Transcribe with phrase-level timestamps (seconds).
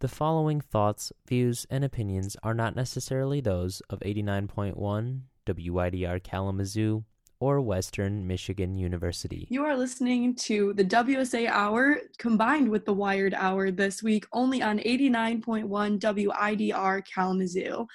[0.00, 7.04] The following thoughts, views, and opinions are not necessarily those of 89.1 WIDR Kalamazoo
[7.38, 9.46] or Western Michigan University.
[9.50, 14.62] You are listening to the WSA Hour combined with the WIRE Hour this week only
[14.62, 17.86] on 89.1 WIDR Kalamazoo.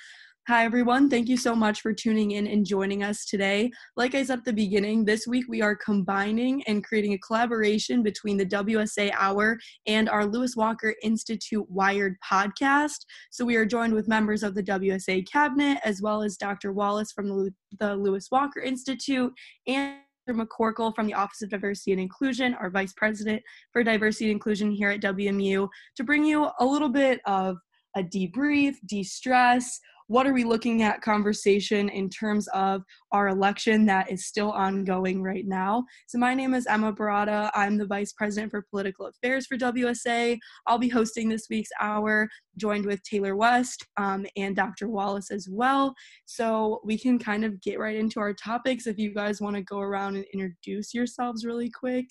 [0.47, 1.09] Hi, everyone.
[1.09, 3.71] Thank you so much for tuning in and joining us today.
[3.97, 8.03] Like I said at the beginning, this week we are combining and creating a collaboration
[8.03, 13.07] between the WSA Hour and our Lewis Walker Institute WIRE podcast.
[13.31, 16.73] So we are joined with members of the WSA cabinet as well as Dr.
[16.73, 19.33] Wallace from the, Lewis Walker Institute
[19.65, 19.95] and
[20.27, 20.45] Dr.
[20.45, 23.41] McCorkle from the Office of Diversity and Inclusion, our Vice President
[23.73, 27.57] for Diversity and Inclusion here at WMU, to bring you a little bit of
[27.97, 33.85] a debrief, de stress, what are we looking at conversation in terms of our election
[33.85, 35.83] that is still ongoing right now.
[36.07, 37.49] So, my name is Emma Barada.
[37.53, 40.37] I'm the Vice President for Political Affairs for WSA.
[40.67, 44.89] I'll be hosting this week's hour, joined with Taylor West um, and Dr.
[44.89, 45.95] Wallace as well.
[46.25, 49.63] So, we can kind of get right into our topics if you guys want to
[49.63, 52.05] go around and introduce yourselves really quick.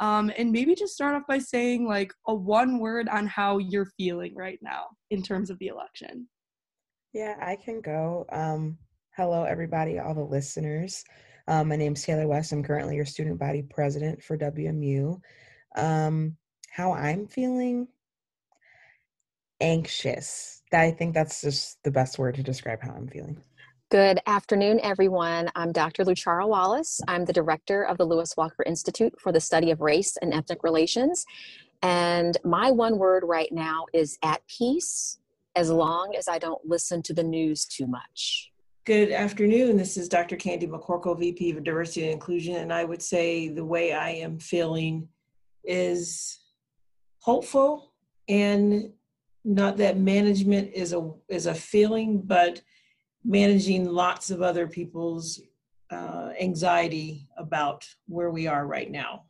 [0.00, 3.90] Um, and maybe just start off by saying like a one word on how you're
[3.96, 6.28] feeling right now in terms of the election.
[7.12, 8.26] Yeah, I can go.
[8.30, 8.76] Um,
[9.16, 11.04] hello, everybody, all the listeners.
[11.46, 12.52] Um, my name is Taylor West.
[12.52, 15.18] I'm currently your student body president for WMU.
[15.74, 16.36] Um,
[16.70, 17.88] how I'm feeling?
[19.60, 20.62] Anxious.
[20.72, 23.42] I think that's just the best word to describe how I'm feeling.
[23.90, 25.48] Good afternoon, everyone.
[25.56, 26.04] I'm Dr.
[26.04, 27.00] Luchara Wallace.
[27.08, 30.62] I'm the director of the Lewis Walker Institute for the Study of Race and Ethnic
[30.62, 31.24] Relations.
[31.82, 35.17] And my one word right now is at peace
[35.58, 38.52] as long as I don't listen to the news too much.
[38.84, 39.76] Good afternoon.
[39.76, 40.36] This is Dr.
[40.36, 44.38] Candy McCorkle, VP of Diversity and Inclusion, and I would say the way I am
[44.38, 45.08] feeling
[45.64, 46.38] is
[47.18, 47.92] hopeful
[48.28, 48.92] and
[49.44, 52.62] not that management is a is a feeling, but
[53.24, 55.42] managing lots of other people's
[55.90, 59.24] uh, anxiety about where we are right now.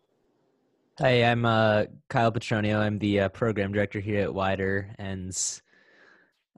[0.98, 2.80] Hi, I'm uh, Kyle Petronio.
[2.80, 5.34] I'm the uh, program director here at WIDR, and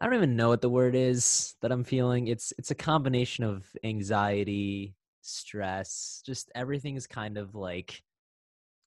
[0.00, 2.28] I don't even know what the word is that I'm feeling.
[2.28, 8.02] It's it's a combination of anxiety, stress, just everything is kind of like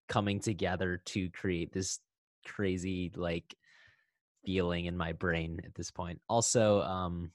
[0.10, 2.00] coming together to create this
[2.46, 3.56] crazy like
[4.44, 6.20] feeling in my brain at this point.
[6.28, 7.32] Also, um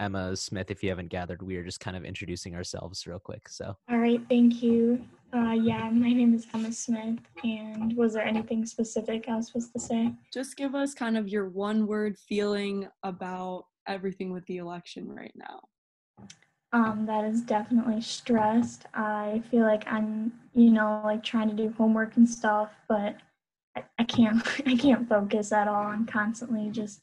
[0.00, 3.48] Emma Smith, if you haven't gathered, we are just kind of introducing ourselves real quick.
[3.48, 5.04] So, all right, thank you.
[5.34, 7.18] Uh, yeah, my name is Emma Smith.
[7.42, 10.12] And was there anything specific I was supposed to say?
[10.32, 15.32] Just give us kind of your one word feeling about everything with the election right
[15.34, 15.60] now.
[16.74, 18.84] Um, that is definitely stressed.
[18.92, 23.16] I feel like I'm, you know, like trying to do homework and stuff, but
[23.74, 25.86] I, I can't, I can't focus at all.
[25.86, 27.00] I'm constantly just,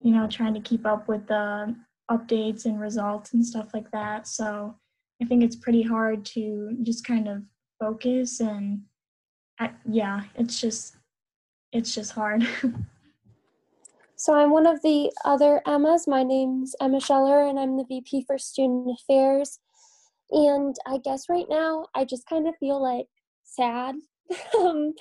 [0.00, 1.74] you know, trying to keep up with the
[2.10, 4.26] updates and results and stuff like that.
[4.26, 4.74] So
[5.22, 7.42] I think it's pretty hard to just kind of
[7.80, 8.82] focus and
[9.58, 10.96] I, yeah, it's just
[11.72, 12.46] it's just hard.
[14.16, 16.06] so I'm one of the other Emmas.
[16.06, 19.58] My name's Emma Scheller and I'm the VP for Student Affairs.
[20.30, 23.06] And I guess right now I just kind of feel like
[23.44, 23.96] sad.
[24.58, 24.94] um,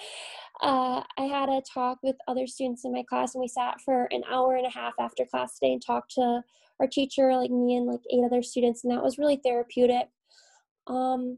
[0.62, 4.08] uh, I had a talk with other students in my class, and we sat for
[4.12, 6.42] an hour and a half after class today and talked to
[6.80, 10.10] our teacher, like me and like eight other students, and that was really therapeutic.
[10.88, 11.38] Um,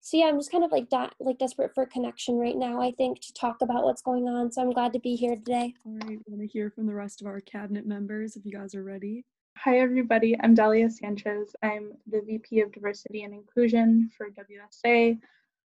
[0.00, 0.88] so yeah, I'm just kind of like
[1.20, 2.80] like desperate for connection right now.
[2.80, 4.50] I think to talk about what's going on.
[4.50, 5.74] So I'm glad to be here today.
[5.84, 8.74] All right, want to hear from the rest of our cabinet members if you guys
[8.74, 9.24] are ready.
[9.58, 11.54] Hi everybody, I'm Dalia Sanchez.
[11.62, 15.18] I'm the VP of Diversity and Inclusion for WSA.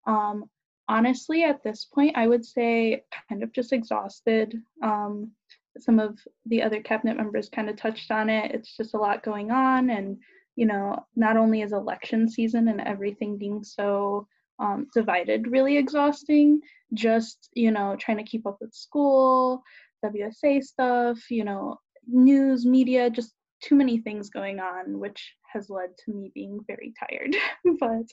[0.07, 0.45] Um,
[0.87, 4.61] honestly, at this point, I would say kind of just exhausted.
[4.81, 5.31] Um,
[5.79, 8.51] some of the other cabinet members kind of touched on it.
[8.51, 10.17] It's just a lot going on, and
[10.55, 14.27] you know, not only is election season and everything being so
[14.59, 16.61] um, divided really exhausting,
[16.93, 19.63] just you know, trying to keep up with school,
[20.05, 21.77] WSA stuff, you know,
[22.07, 26.93] news, media, just too many things going on, which has led to me being very
[26.99, 27.35] tired.
[27.79, 28.05] but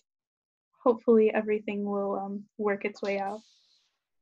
[0.83, 3.41] hopefully everything will um, work its way out.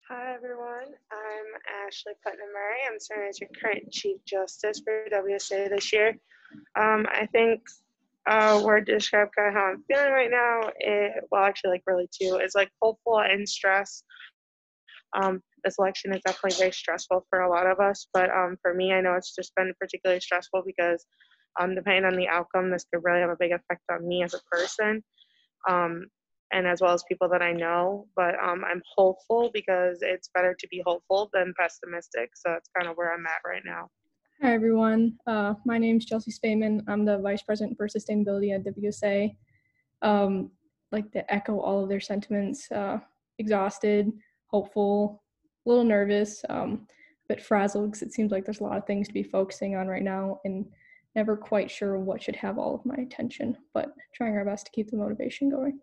[0.09, 2.79] Hi everyone, I'm Ashley Putnam Murray.
[2.91, 6.19] I'm serving as your current Chief Justice for WSA this year.
[6.75, 7.61] Um, I think
[8.29, 11.83] uh, word to describe kind of how I'm feeling right now, it, well, actually, like
[11.87, 14.05] really too, is like hopeful and stressed.
[15.21, 18.75] Um, this election is definitely very stressful for a lot of us, but um, for
[18.75, 21.05] me, I know it's just been particularly stressful because
[21.61, 24.35] um, depending on the outcome, this could really have a big effect on me as
[24.35, 25.03] a person.
[25.69, 26.07] Um,
[26.53, 28.07] and as well as people that I know.
[28.17, 32.31] But um, I'm hopeful because it's better to be hopeful than pessimistic.
[32.35, 33.89] So that's kind of where I'm at right now.
[34.40, 35.19] Hi, everyone.
[35.26, 36.85] Uh, my name is Chelsea Spayman.
[36.87, 39.35] I'm the Vice President for Sustainability at WSA.
[40.02, 40.52] Um,
[40.93, 43.00] like to echo all of their sentiments uh,
[43.40, 44.12] exhausted,
[44.46, 45.25] hopeful,
[45.67, 46.87] a little nervous, um,
[47.29, 49.75] a bit frazzled because it seems like there's a lot of things to be focusing
[49.75, 50.67] on right now and
[51.17, 54.73] never quite sure what should have all of my attention, but trying our best to
[54.73, 55.81] keep the motivation going.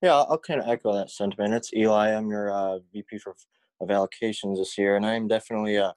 [0.00, 1.52] Yeah, I'll kind of echo that sentiment.
[1.52, 2.14] It's Eli.
[2.14, 3.34] I'm your uh, VP for
[3.80, 5.92] of allocations this year, and I'm definitely uh,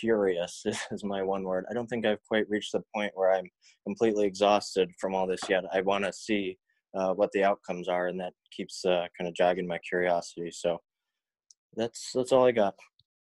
[0.00, 0.64] curious.
[0.90, 1.64] Is my one word.
[1.70, 3.48] I don't think I've quite reached the point where I'm
[3.84, 5.64] completely exhausted from all this yet.
[5.72, 6.58] I want to see
[6.96, 10.50] uh, what the outcomes are, and that keeps uh, kind of jogging my curiosity.
[10.50, 10.78] So
[11.74, 12.74] that's that's all I got.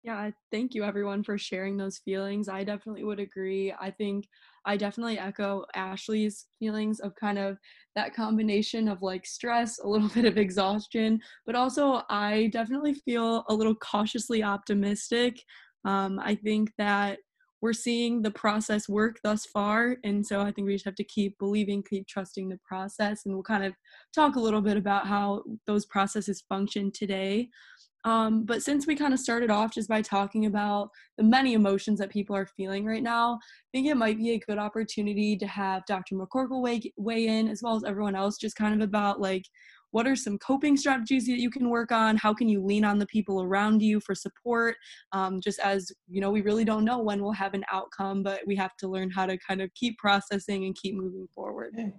[0.07, 2.49] Yeah, thank you everyone for sharing those feelings.
[2.49, 3.75] I definitely would agree.
[3.81, 4.29] I think
[4.65, 7.59] I definitely echo Ashley's feelings of kind of
[7.97, 13.45] that combination of like stress, a little bit of exhaustion, but also I definitely feel
[13.49, 15.43] a little cautiously optimistic.
[15.87, 17.21] Um, I think that
[17.63, 19.97] we're seeing the process work thus far.
[20.05, 23.23] And so I think we just have to keep believing, keep trusting the process.
[23.25, 23.73] And we'll kind of
[24.15, 27.49] talk a little bit about how those processes function today.
[28.05, 31.99] Um, but since we kind of started off just by talking about the many emotions
[31.99, 35.47] that people are feeling right now, I think it might be a good opportunity to
[35.47, 36.15] have Dr.
[36.15, 39.45] McCorkle weigh, weigh in as well as everyone else, just kind of about like
[39.91, 42.17] what are some coping strategies that you can work on?
[42.17, 44.77] How can you lean on the people around you for support?
[45.13, 48.41] Um, just as you know, we really don't know when we'll have an outcome, but
[48.47, 51.75] we have to learn how to kind of keep processing and keep moving forward.
[51.79, 51.93] Okay.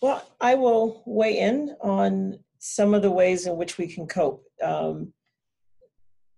[0.00, 4.44] Well, I will weigh in on some of the ways in which we can cope.
[4.62, 5.12] Um,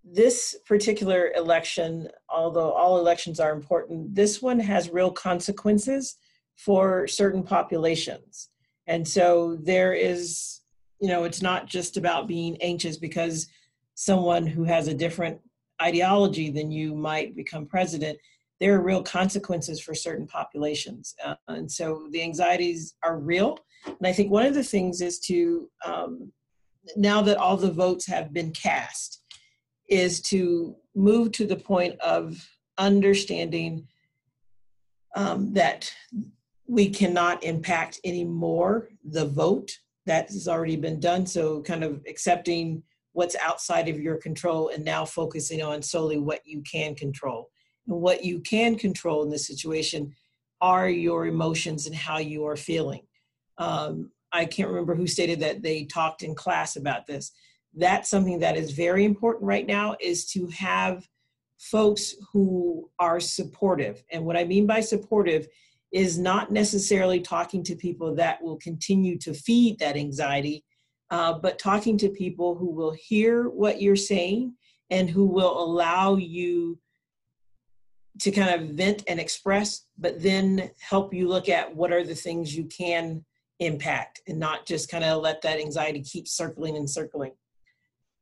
[0.04, 6.16] this particular election, although all elections are important, this one has real consequences
[6.56, 8.48] for certain populations.
[8.88, 10.61] And so there is,
[11.02, 13.48] you know, it's not just about being anxious because
[13.96, 15.38] someone who has a different
[15.82, 18.16] ideology than you might become president.
[18.60, 21.16] There are real consequences for certain populations.
[21.24, 23.58] Uh, and so the anxieties are real.
[23.84, 26.30] And I think one of the things is to, um,
[26.96, 29.24] now that all the votes have been cast,
[29.88, 33.88] is to move to the point of understanding
[35.16, 35.92] um, that
[36.68, 39.76] we cannot impact anymore the vote
[40.06, 41.26] that has already been done.
[41.26, 42.82] So, kind of accepting
[43.12, 47.50] what's outside of your control and now focusing on solely what you can control.
[47.86, 50.14] And what you can control in this situation
[50.60, 53.02] are your emotions and how you are feeling.
[53.58, 57.32] Um, I can't remember who stated that they talked in class about this
[57.74, 61.06] that's something that is very important right now is to have
[61.58, 65.46] folks who are supportive and what i mean by supportive
[65.92, 70.64] is not necessarily talking to people that will continue to feed that anxiety
[71.10, 74.54] uh, but talking to people who will hear what you're saying
[74.90, 76.78] and who will allow you
[78.20, 82.14] to kind of vent and express but then help you look at what are the
[82.14, 83.24] things you can
[83.58, 87.32] impact and not just kind of let that anxiety keep circling and circling.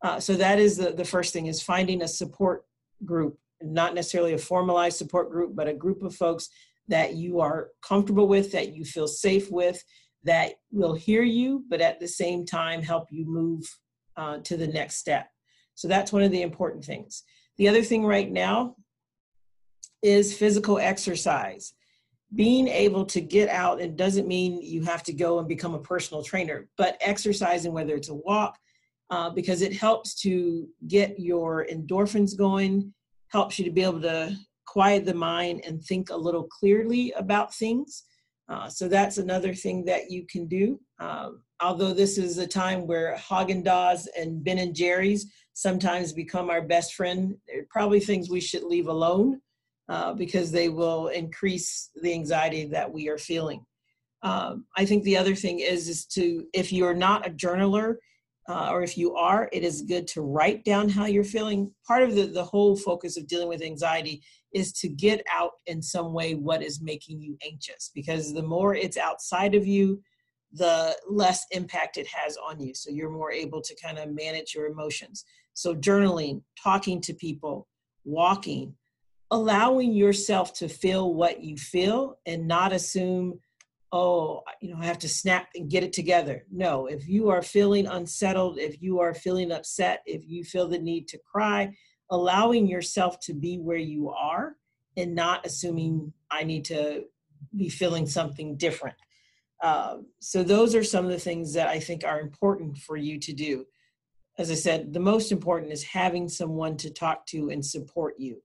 [0.02, 2.64] Uh, so that is the, the first thing is finding a support
[3.04, 6.48] group, not necessarily a formalized support group, but a group of folks
[6.90, 9.82] that you are comfortable with, that you feel safe with,
[10.24, 13.64] that will hear you, but at the same time help you move
[14.16, 15.28] uh, to the next step.
[15.74, 17.22] So that's one of the important things.
[17.56, 18.76] The other thing right now
[20.02, 21.72] is physical exercise.
[22.34, 25.80] Being able to get out, and doesn't mean you have to go and become a
[25.80, 28.56] personal trainer, but exercising, whether it's a walk,
[29.10, 32.94] uh, because it helps to get your endorphins going,
[33.28, 34.36] helps you to be able to
[34.70, 38.04] quiet the mind and think a little clearly about things.
[38.48, 40.78] Uh, so that's another thing that you can do.
[41.00, 46.50] Um, although this is a time where Haagen Dazs and Ben and Jerry's sometimes become
[46.50, 49.40] our best friend, they're probably things we should leave alone
[49.88, 53.64] uh, because they will increase the anxiety that we are feeling.
[54.22, 57.96] Um, I think the other thing is is to if you're not a journaler,
[58.48, 61.72] uh, or if you are, it is good to write down how you're feeling.
[61.86, 64.22] Part of the, the whole focus of dealing with anxiety
[64.52, 68.74] is to get out in some way what is making you anxious, because the more
[68.74, 70.02] it's outside of you,
[70.52, 72.74] the less impact it has on you.
[72.74, 75.24] So you're more able to kind of manage your emotions.
[75.54, 77.68] So journaling, talking to people,
[78.04, 78.74] walking,
[79.30, 83.38] allowing yourself to feel what you feel and not assume
[83.92, 86.44] oh, you know, I have to snap and get it together.
[86.50, 90.78] No, if you are feeling unsettled, if you are feeling upset, if you feel the
[90.78, 91.74] need to cry,
[92.10, 94.56] allowing yourself to be where you are
[94.96, 97.04] and not assuming I need to
[97.56, 98.96] be feeling something different.
[99.62, 103.18] Uh, so those are some of the things that I think are important for you
[103.20, 103.66] to do.
[104.38, 108.42] As I said, the most important is having someone to talk to and support you.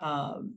[0.00, 0.54] Um,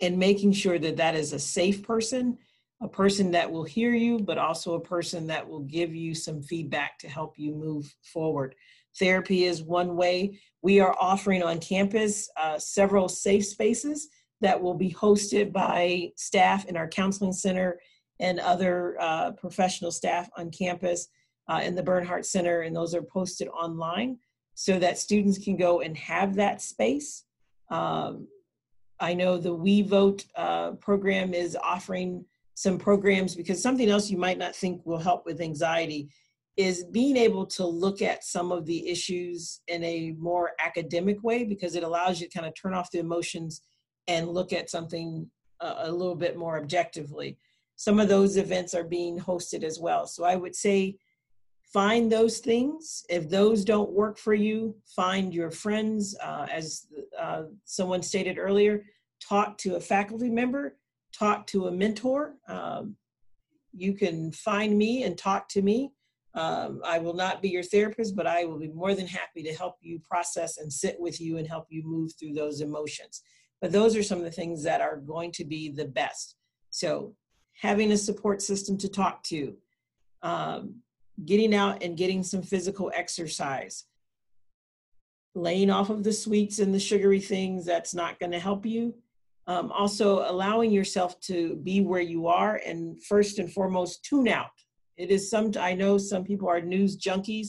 [0.00, 2.38] and making sure that that is a safe person,
[2.82, 6.42] a person that will hear you, but also a person that will give you some
[6.42, 8.54] feedback to help you move forward.
[8.98, 10.38] Therapy is one way.
[10.62, 14.08] We are offering on campus uh, several safe spaces
[14.40, 17.80] that will be hosted by staff in our counseling center
[18.20, 21.08] and other uh, professional staff on campus
[21.48, 24.18] uh, in the Bernhard Center, and those are posted online
[24.54, 27.24] so that students can go and have that space.
[27.70, 28.26] Um,
[28.98, 32.24] I know the We Vote uh, program is offering
[32.54, 36.08] some programs because something else you might not think will help with anxiety
[36.56, 41.44] is being able to look at some of the issues in a more academic way
[41.44, 43.62] because it allows you to kind of turn off the emotions
[44.08, 47.36] and look at something a, a little bit more objectively.
[47.76, 50.06] Some of those events are being hosted as well.
[50.06, 50.96] So I would say
[51.62, 53.04] find those things.
[53.10, 56.16] If those don't work for you, find your friends.
[56.22, 56.86] Uh, as
[57.18, 58.84] uh, someone stated earlier,
[59.20, 60.78] talk to a faculty member,
[61.12, 62.36] talk to a mentor.
[62.48, 62.96] Um,
[63.74, 65.92] you can find me and talk to me.
[66.36, 69.54] Um, I will not be your therapist, but I will be more than happy to
[69.54, 73.22] help you process and sit with you and help you move through those emotions.
[73.62, 76.36] But those are some of the things that are going to be the best.
[76.68, 77.14] So,
[77.58, 79.56] having a support system to talk to,
[80.22, 80.74] um,
[81.24, 83.84] getting out and getting some physical exercise,
[85.34, 88.94] laying off of the sweets and the sugary things that's not going to help you.
[89.46, 94.50] Um, also, allowing yourself to be where you are, and first and foremost, tune out.
[94.96, 97.48] It is some, I know some people are news junkies,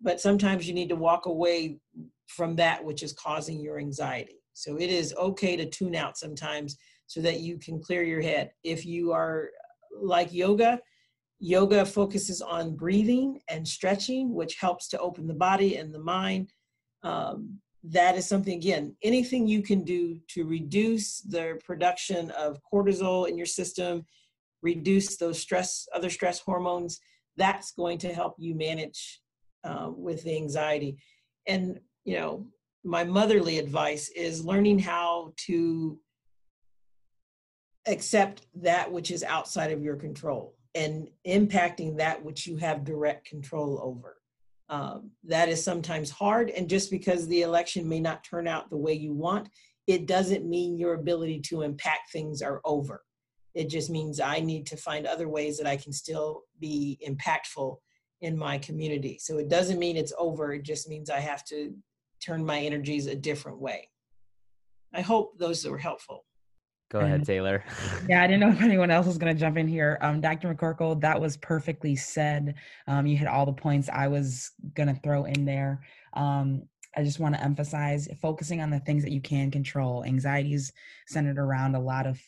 [0.00, 1.78] but sometimes you need to walk away
[2.26, 4.42] from that which is causing your anxiety.
[4.52, 8.50] So it is okay to tune out sometimes so that you can clear your head.
[8.64, 9.50] If you are
[10.00, 10.80] like yoga,
[11.38, 16.50] Yoga focuses on breathing and stretching, which helps to open the body and the mind.
[17.02, 23.28] Um, that is something, again, anything you can do to reduce the production of cortisol
[23.28, 24.04] in your system,
[24.62, 27.00] reduce those stress, other stress hormones,
[27.36, 29.20] that's going to help you manage
[29.64, 30.98] uh, with the anxiety.
[31.46, 32.46] And, you know,
[32.84, 35.98] my motherly advice is learning how to
[37.86, 43.26] accept that which is outside of your control and impacting that which you have direct
[43.26, 44.16] control over.
[44.68, 48.76] Um, that is sometimes hard, and just because the election may not turn out the
[48.76, 49.48] way you want,
[49.86, 53.02] it doesn't mean your ability to impact things are over.
[53.56, 57.78] It just means I need to find other ways that I can still be impactful
[58.20, 59.18] in my community.
[59.18, 61.74] So it doesn't mean it's over, it just means I have to
[62.20, 63.88] turn my energies a different way.
[64.94, 66.26] I hope those were helpful.
[66.90, 67.64] Go ahead, Taylor.
[68.08, 69.98] yeah, I didn't know if anyone else was going to jump in here.
[70.02, 70.54] Um, Dr.
[70.54, 72.56] McCorkle, that was perfectly said.
[72.86, 75.80] Um, you hit all the points I was going to throw in there.
[76.12, 80.04] Um, I just want to emphasize focusing on the things that you can control.
[80.04, 80.72] Anxiety is
[81.06, 82.20] centered around a lot of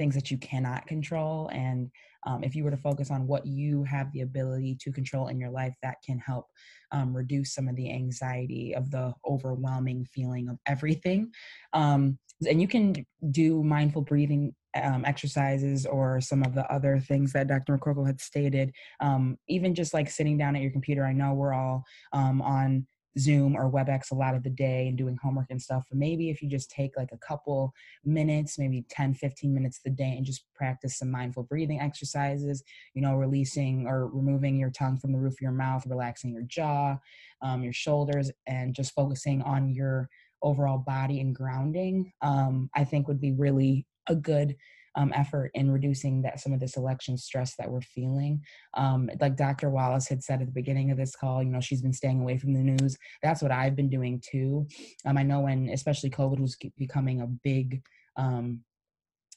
[0.00, 1.50] things that you cannot control.
[1.52, 1.90] And
[2.26, 5.38] um, if you were to focus on what you have the ability to control in
[5.38, 6.46] your life, that can help
[6.90, 11.30] um, reduce some of the anxiety of the overwhelming feeling of everything.
[11.74, 17.34] Um, and you can do mindful breathing um, exercises or some of the other things
[17.34, 17.76] that Dr.
[17.76, 18.72] McCorkle had stated.
[19.00, 22.86] Um, even just like sitting down at your computer, I know we're all um, on
[23.18, 25.84] Zoom or WebEx a lot of the day and doing homework and stuff.
[25.88, 27.72] But maybe if you just take like a couple
[28.04, 32.62] minutes, maybe 10, 15 minutes a day and just practice some mindful breathing exercises,
[32.94, 36.42] you know, releasing or removing your tongue from the roof of your mouth, relaxing your
[36.42, 36.96] jaw,
[37.42, 40.08] um, your shoulders, and just focusing on your
[40.42, 44.56] overall body and grounding, um, I think would be really a good
[44.96, 48.42] um, effort in reducing that some of this election stress that we're feeling.
[48.74, 49.70] Um, like Dr.
[49.70, 52.38] Wallace had said at the beginning of this call, you know, she's been staying away
[52.38, 52.96] from the news.
[53.22, 54.66] That's what I've been doing too.
[55.06, 57.82] Um, I know when, especially COVID was becoming a big
[58.16, 58.60] um,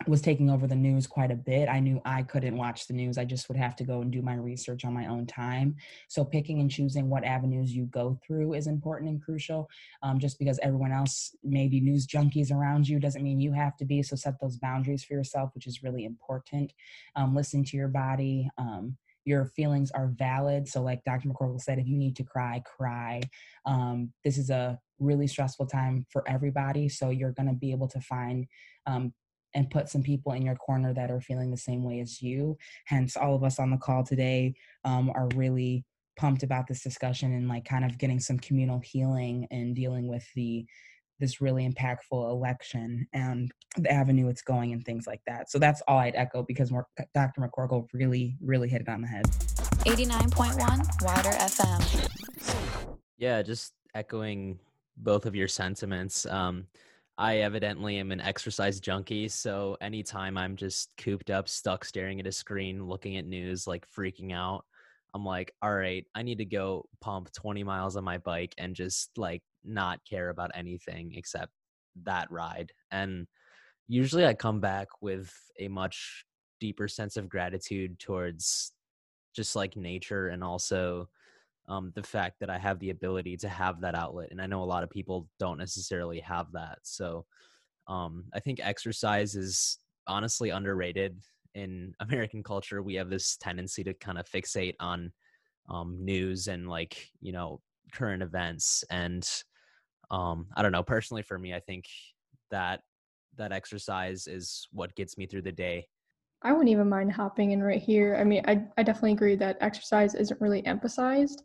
[0.08, 1.70] was taking over the news quite a bit.
[1.70, 3.18] I knew I couldn't watch the news.
[3.18, 5.76] I just would have to go and do my research on my own time.
[6.10, 9.70] So picking and choosing what avenues you go through is important and crucial.
[10.02, 13.78] Um, just because everyone else may be news junkies around you doesn't mean you have
[13.78, 14.04] to be.
[14.04, 16.74] So set those boundaries for yourself, which is really important.
[17.16, 18.50] Um, listen to your body.
[18.58, 20.68] Um, your feelings are valid.
[20.68, 21.30] So, like Dr.
[21.30, 23.22] McCorkle said, if you need to cry, cry.
[23.66, 26.90] Um, this is a really stressful time for everybody.
[26.90, 28.48] So, you're going to be able to find
[28.86, 29.14] um,
[29.56, 32.58] and put some people in your corner that are feeling the same way as you.
[32.86, 37.34] Hence, all of us on the call today um, are really pumped about this discussion
[37.34, 40.66] and like kind of getting some communal healing and dealing with the
[41.20, 45.50] this really impactful election and the avenue it's going and things like that.
[45.50, 46.72] So that's all I'd echo because
[47.14, 47.42] Dr.
[47.42, 49.26] McCorkle really, really hit it on the head.
[49.86, 50.58] 89.1
[51.02, 52.10] WIDR FM.
[53.18, 54.60] Yeah, just echoing
[54.98, 56.26] both of your sentiments.
[56.26, 56.68] Um,
[57.18, 62.28] I evidently am an exercise junkie, so anytime I'm just cooped up, stuck staring at
[62.28, 64.66] a screen, looking at news, like freaking out,
[65.14, 68.76] I'm like, all right, I need to go pump 20 miles on my bike and
[68.76, 71.52] just like not care about anything except
[72.04, 72.72] that ride.
[72.90, 73.28] And
[73.88, 76.26] usually I come back with a much
[76.60, 78.72] deeper sense of gratitude towards
[79.36, 81.10] just like nature and also
[81.68, 84.30] um, the fact that I have the ability to have that outlet.
[84.32, 86.80] And I know a lot of people don't necessarily have that.
[86.84, 87.26] So
[87.88, 89.78] um, I think exercise is
[90.08, 91.22] honestly underrated
[91.56, 92.82] in American culture.
[92.82, 95.12] We have this tendency to kind of fixate on
[95.70, 97.62] um, news and like, you know,
[97.94, 98.84] current events.
[98.90, 99.28] And
[100.12, 101.86] um, I don't know, personally for me, I think
[102.52, 102.82] that
[103.38, 105.88] that exercise is what gets me through the day.
[106.44, 108.18] I wouldn't even mind hopping in right here.
[108.20, 111.44] I mean, I, I definitely agree that exercise isn't really emphasized.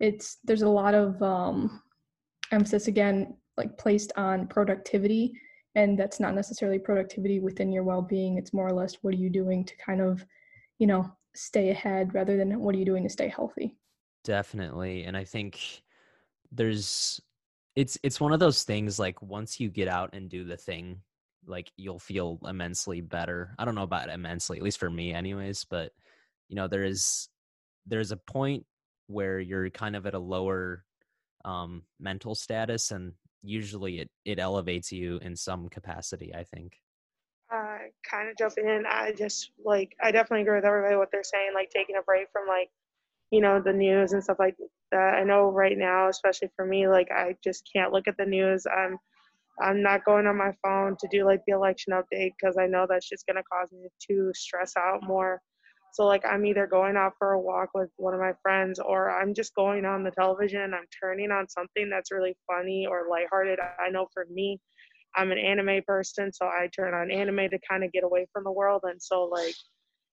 [0.00, 1.82] It's there's a lot of um,
[2.50, 5.32] emphasis again like placed on productivity
[5.76, 8.38] and that's not necessarily productivity within your well-being.
[8.38, 10.24] It's more or less what are you doing to kind of
[10.78, 13.76] you know stay ahead rather than what are you doing to stay healthy?
[14.24, 15.82] Definitely and i think
[16.52, 17.20] there's
[17.76, 21.00] it's it's one of those things like once you get out and do the thing
[21.46, 23.54] like you'll feel immensely better.
[23.58, 25.92] I don't know about immensely at least for me anyways but
[26.48, 27.28] you know there is
[27.86, 28.66] there's a point
[29.06, 30.84] where you're kind of at a lower
[31.44, 36.74] um, mental status and usually it, it elevates you in some capacity i think.
[37.52, 37.78] Uh,
[38.08, 41.50] kind of jumping in i just like i definitely agree with everybody what they're saying
[41.54, 42.70] like taking a break from like
[43.32, 44.56] you know the news and stuff like
[44.92, 45.14] that.
[45.14, 48.66] I know right now especially for me like i just can't look at the news
[48.66, 48.98] i'm
[49.60, 52.86] i'm not going on my phone to do like the election update because i know
[52.88, 55.40] that's just going to cause me to stress out more
[55.92, 59.10] so like I'm either going out for a walk with one of my friends or
[59.10, 63.58] I'm just going on the television I'm turning on something that's really funny or lighthearted.
[63.58, 64.60] I know for me,
[65.16, 68.44] I'm an anime person, so I turn on anime to kind of get away from
[68.44, 68.82] the world.
[68.84, 69.54] And so like,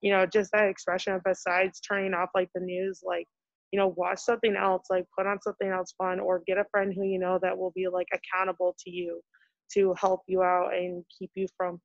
[0.02, 3.28] you know, just that expression of besides turning off like the news, like,
[3.73, 6.93] you know, watch something else, like put on something else fun or get a friend
[6.95, 9.19] who you know that will be like accountable to you
[9.73, 11.81] to help you out and keep you from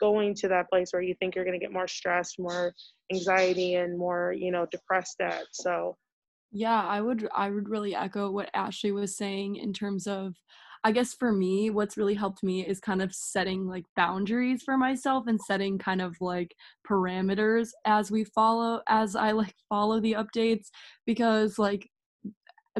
[0.00, 2.72] going to that place where you think you're going to get more stressed, more
[3.12, 5.44] anxiety, and more, you know, depressed at.
[5.52, 5.96] So,
[6.50, 10.34] yeah, I would I would really echo what Ashley was saying in terms of
[10.84, 14.76] I guess for me what's really helped me is kind of setting like boundaries for
[14.76, 16.54] myself and setting kind of like
[16.88, 20.68] parameters as we follow as I like follow the updates
[21.06, 21.88] because like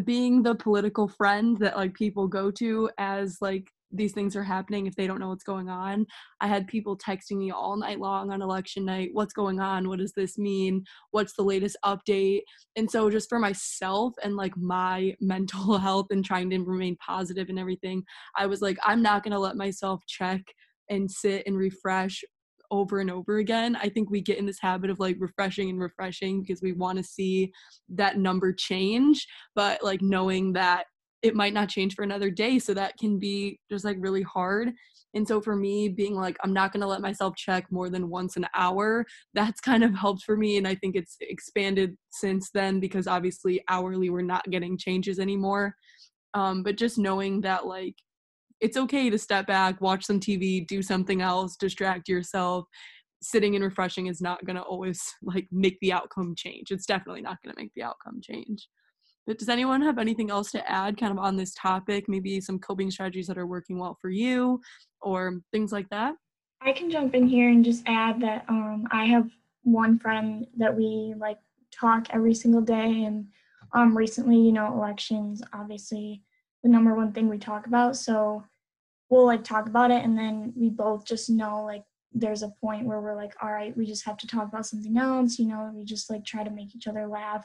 [0.05, 4.87] being the political friend that like people go to as like these things are happening
[4.87, 6.07] if they don't know what's going on.
[6.41, 9.89] I had people texting me all night long on election night, what's going on?
[9.89, 10.85] What does this mean?
[11.11, 12.43] What's the latest update?
[12.77, 17.49] And so just for myself and like my mental health and trying to remain positive
[17.49, 18.03] and everything,
[18.37, 20.43] I was like I'm not going to let myself check
[20.91, 22.23] and sit and refresh
[22.71, 23.77] over and over again.
[23.77, 26.99] I think we get in this habit of like refreshing and refreshing because we want
[26.99, 27.51] to see
[27.89, 30.85] that number change, but like knowing that
[31.23, 34.73] it might not change for another day so that can be just like really hard.
[35.15, 38.11] And so for me being like i'm not going to let myself check more than
[38.11, 42.51] once an hour that's kind of helped for me and i think it's expanded since
[42.51, 45.75] then because obviously hourly we're not getting changes anymore.
[46.35, 47.95] Um, but just knowing that like
[48.61, 52.67] it's okay to step back watch some tv do something else distract yourself.
[53.21, 56.71] Sitting and refreshing is not going to always like make the outcome change.
[56.71, 58.69] It's definitely not going to make the outcome change
[59.29, 62.09] but does anyone have anything else to add kind of on this topic?
[62.09, 64.59] Maybe some coping strategies that are working well for you
[65.03, 66.15] or things like that?
[66.63, 69.29] I can jump in here and just add that um, I have
[69.65, 71.37] one friend that we like
[71.71, 73.05] talk every single day.
[73.05, 73.27] And
[73.75, 76.23] um, recently, you know, elections, obviously,
[76.63, 77.99] the number one thing we talk about.
[77.99, 78.43] So
[79.11, 80.03] we'll like talk about it.
[80.05, 83.77] And then we both just know like there's a point where we're like, all right,
[83.77, 85.39] we just have to talk about something else.
[85.39, 87.45] You know, we just like try to make each other laugh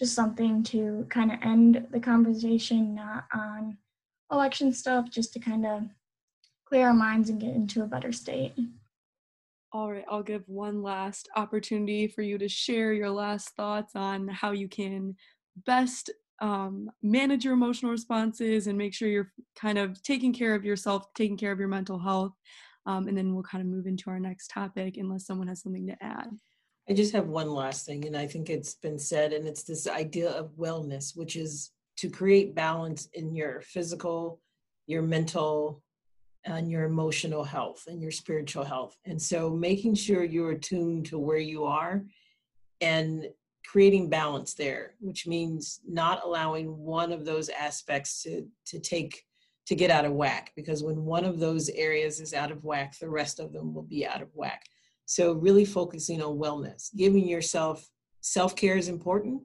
[0.00, 3.76] just something to kind of end the conversation, not on
[4.32, 5.82] election stuff, just to kind of
[6.64, 8.54] clear our minds and get into a better state.
[9.72, 14.26] All right, I'll give one last opportunity for you to share your last thoughts on
[14.26, 15.16] how you can
[15.66, 16.10] best
[16.40, 21.12] um, manage your emotional responses and make sure you're kind of taking care of yourself,
[21.14, 22.32] taking care of your mental health.
[22.86, 25.86] Um, and then we'll kind of move into our next topic unless someone has something
[25.88, 26.30] to add.
[26.90, 29.86] I just have one last thing, and I think it's been said, and it's this
[29.86, 34.40] idea of wellness, which is to create balance in your physical,
[34.88, 35.84] your mental,
[36.44, 38.96] and your emotional health and your spiritual health.
[39.04, 42.02] And so making sure you're attuned to where you are
[42.80, 43.28] and
[43.64, 49.22] creating balance there, which means not allowing one of those aspects to, to take
[49.66, 52.98] to get out of whack because when one of those areas is out of whack,
[52.98, 54.64] the rest of them will be out of whack.
[55.10, 57.84] So really focusing on wellness, giving yourself
[58.20, 59.42] self-care is important.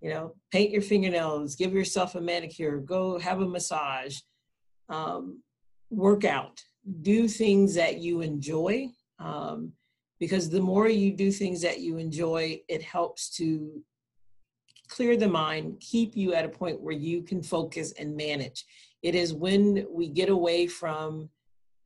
[0.00, 4.16] You know, paint your fingernails, give yourself a manicure, go have a massage,
[4.88, 5.42] um,
[5.90, 6.58] work out,
[7.02, 8.88] do things that you enjoy.
[9.18, 9.72] Um,
[10.18, 13.82] because the more you do things that you enjoy, it helps to
[14.88, 18.64] clear the mind, keep you at a point where you can focus and manage.
[19.02, 21.28] It is when we get away from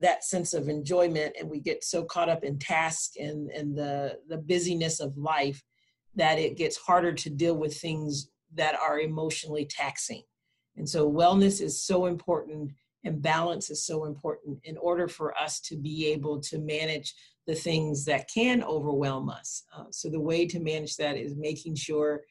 [0.01, 4.19] that sense of enjoyment and we get so caught up in task and, and the,
[4.29, 5.63] the busyness of life
[6.15, 10.23] that it gets harder to deal with things that are emotionally taxing.
[10.77, 12.73] And so wellness is so important
[13.05, 17.15] and balance is so important in order for us to be able to manage
[17.47, 19.65] the things that can overwhelm us.
[19.77, 22.23] Uh, so the way to manage that is making sure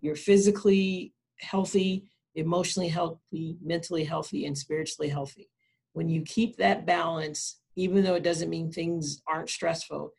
[0.00, 2.04] you're physically healthy,
[2.34, 5.48] emotionally healthy, mentally healthy, and spiritually healthy.
[5.92, 10.12] When you keep that balance, even though it doesn't mean things aren't stressful,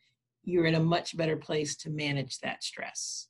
[0.44, 3.28] you're in a much better place to manage that stress.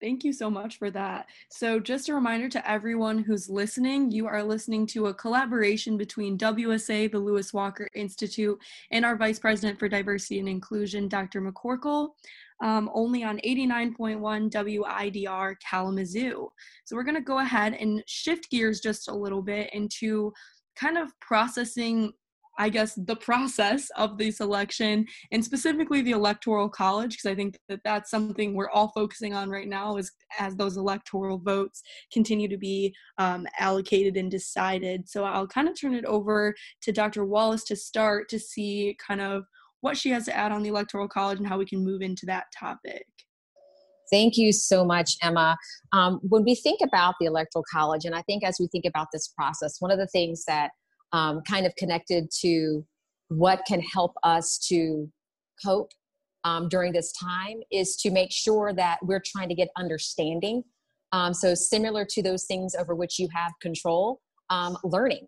[0.00, 1.26] Thank you so much for that.
[1.50, 6.38] So, just a reminder to everyone who's listening you are listening to a collaboration between
[6.38, 8.58] WSA, the Lewis Walker Institute,
[8.92, 11.40] and our Vice President for Diversity and Inclusion, Dr.
[11.40, 12.10] McCorkle,
[12.62, 16.48] um, only on 89.1 WIDR Kalamazoo.
[16.84, 20.32] So, we're going to go ahead and shift gears just a little bit into
[20.78, 22.12] kind of processing
[22.60, 27.56] I guess, the process of the election and specifically the electoral college, because I think
[27.68, 30.10] that that's something we're all focusing on right now is
[30.40, 35.08] as those electoral votes continue to be um, allocated and decided.
[35.08, 37.24] So I'll kind of turn it over to Dr.
[37.24, 39.44] Wallace to start to see kind of
[39.80, 42.26] what she has to add on the electoral college and how we can move into
[42.26, 43.06] that topic.
[44.10, 45.56] Thank you so much, Emma.
[45.92, 49.08] Um, when we think about the Electoral College, and I think as we think about
[49.12, 50.70] this process, one of the things that
[51.12, 52.84] um, kind of connected to
[53.28, 55.10] what can help us to
[55.64, 55.92] cope
[56.44, 60.62] um, during this time is to make sure that we're trying to get understanding.
[61.12, 65.26] Um, so, similar to those things over which you have control, um, learning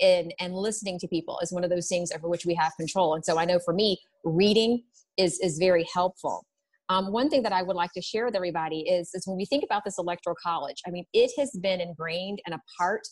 [0.00, 3.14] and, and listening to people is one of those things over which we have control.
[3.14, 4.84] And so, I know for me, reading
[5.16, 6.46] is, is very helpful.
[6.90, 9.44] Um, one thing that I would like to share with everybody is, is when we
[9.44, 13.02] think about this electoral college, I mean, it has been ingrained and a part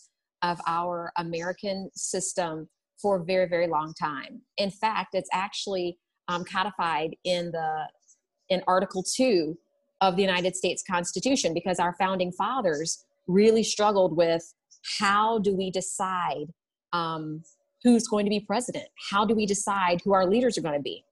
[0.43, 2.69] of our American system
[3.01, 4.41] for a very, very long time.
[4.57, 7.89] In fact, it's actually um, codified in the
[8.49, 9.59] in Article Two
[10.01, 14.43] of the United States Constitution because our founding fathers really struggled with
[14.99, 16.47] how do we decide
[16.93, 17.43] um,
[17.83, 18.87] who's going to be president?
[19.11, 21.05] How do we decide who our leaders are going to be?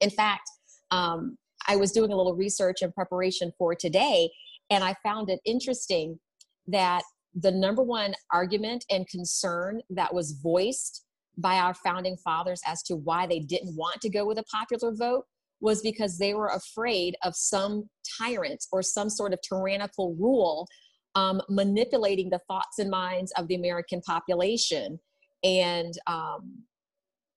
[0.00, 0.48] In fact,
[0.90, 4.30] um, I was doing a little research in preparation for today,
[4.70, 6.18] and I found it interesting
[6.66, 7.02] that
[7.34, 11.04] the number one argument and concern that was voiced
[11.36, 14.92] by our founding fathers as to why they didn't want to go with a popular
[14.92, 15.24] vote
[15.60, 20.66] was because they were afraid of some tyrant or some sort of tyrannical rule
[21.14, 24.98] um, manipulating the thoughts and minds of the American population
[25.42, 26.62] and um,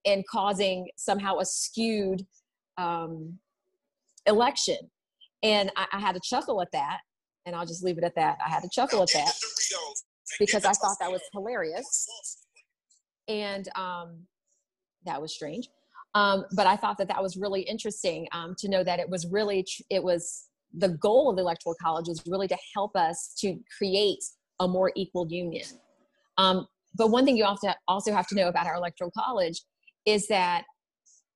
[0.05, 2.25] and causing somehow a skewed
[2.77, 3.37] um,
[4.25, 4.77] election.
[5.43, 6.99] And I, I had to chuckle at that
[7.45, 8.37] and I'll just leave it at that.
[8.45, 9.33] I had to chuckle at that
[10.39, 12.07] because I thought that was hilarious.
[13.27, 14.19] And um,
[15.05, 15.67] that was strange.
[16.13, 19.27] Um, but I thought that that was really interesting um, to know that it was
[19.27, 23.57] really, it was the goal of the Electoral College was really to help us to
[23.77, 24.23] create
[24.59, 25.65] a more equal union.
[26.37, 29.61] Um, but one thing you also have to know about our Electoral College
[30.05, 30.63] is that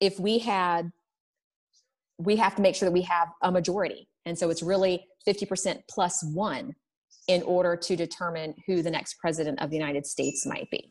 [0.00, 0.90] if we had,
[2.18, 4.08] we have to make sure that we have a majority.
[4.26, 6.74] And so it's really 50% plus one
[7.28, 10.88] in order to determine who the next president of the United States might be.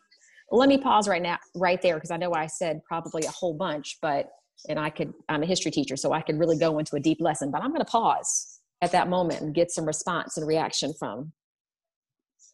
[0.52, 3.54] Let me pause right now, right there, because I know I said probably a whole
[3.54, 4.28] bunch, but
[4.68, 7.20] and I could, I'm a history teacher, so I could really go into a deep
[7.22, 10.94] lesson, but I'm going to pause at that moment and get some response and reaction
[10.98, 11.32] from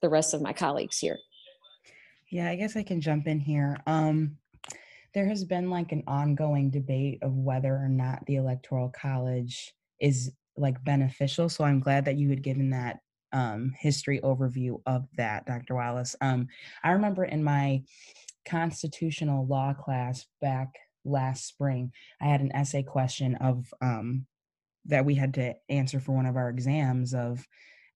[0.01, 1.17] the rest of my colleagues here.
[2.31, 3.77] Yeah, I guess I can jump in here.
[3.87, 4.37] Um,
[5.13, 10.31] there has been like an ongoing debate of whether or not the Electoral College is
[10.57, 11.49] like beneficial.
[11.49, 12.99] So I'm glad that you had given that
[13.33, 15.75] um, history overview of that, Dr.
[15.75, 16.15] Wallace.
[16.21, 16.47] Um,
[16.83, 17.83] I remember in my
[18.45, 20.69] constitutional law class back
[21.05, 24.25] last spring, I had an essay question of um,
[24.85, 27.45] that we had to answer for one of our exams of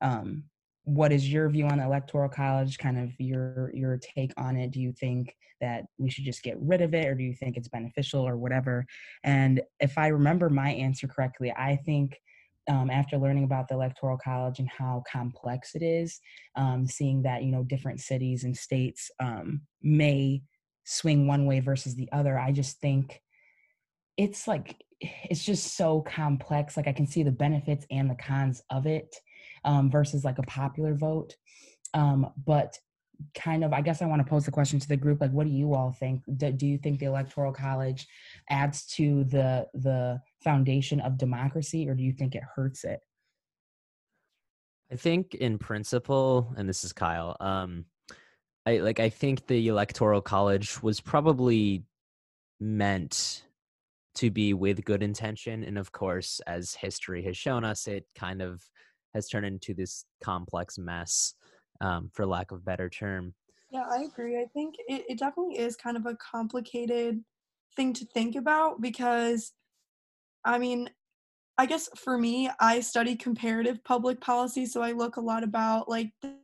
[0.01, 0.43] um,
[0.83, 4.71] what is your view on the electoral college kind of your your take on it?
[4.71, 7.57] Do you think that we should just get rid of it or do you think
[7.57, 8.85] it's beneficial or whatever?
[9.23, 12.19] And if i remember my answer correctly i think
[12.67, 16.19] um, after learning about the electoral college and how complex it is
[16.55, 20.41] um, seeing that you know different cities and states um, may
[20.85, 22.39] swing one way versus the other.
[22.39, 23.21] I just think
[24.17, 26.77] it's like it's just so complex.
[26.77, 29.15] Like i can see the benefits and the cons of it
[29.65, 31.35] um, versus like a popular vote.
[31.93, 32.77] Um, but
[33.33, 35.45] kind of i guess i want to pose the question to the group like what
[35.45, 36.21] do you all think?
[36.35, 38.07] Do, do you think the electoral college
[38.49, 42.99] adds to the the foundation of democracy or do you think it hurts it?
[44.91, 47.85] I think in principle, and this is Kyle, um,
[48.65, 51.83] I like I think the electoral college was probably
[52.59, 53.43] meant
[54.15, 55.63] to be with good intention.
[55.63, 58.63] And of course, as history has shown us, it kind of
[59.13, 61.35] has turned into this complex mess,
[61.81, 63.33] um, for lack of better term.
[63.71, 64.39] Yeah, I agree.
[64.39, 67.23] I think it, it definitely is kind of a complicated
[67.75, 69.51] thing to think about because,
[70.45, 70.89] I mean,
[71.57, 75.89] I guess for me, I study comparative public policy, so I look a lot about
[75.89, 76.35] like the,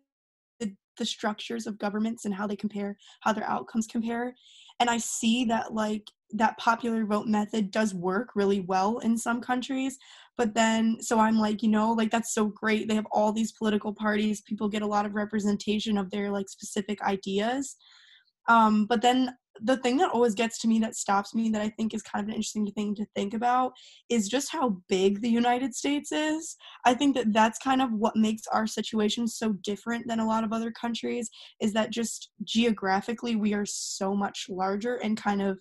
[1.01, 4.35] the structures of governments and how they compare, how their outcomes compare,
[4.79, 9.41] and I see that like that popular vote method does work really well in some
[9.41, 9.97] countries,
[10.37, 12.87] but then so I'm like, you know, like that's so great.
[12.87, 16.49] They have all these political parties, people get a lot of representation of their like
[16.49, 17.75] specific ideas.
[18.47, 21.69] Um, but then the thing that always gets to me that stops me that I
[21.69, 23.73] think is kind of an interesting thing to think about
[24.09, 26.55] is just how big the United States is.
[26.85, 30.43] I think that that's kind of what makes our situation so different than a lot
[30.43, 35.59] of other countries is that just geographically we are so much larger and kind of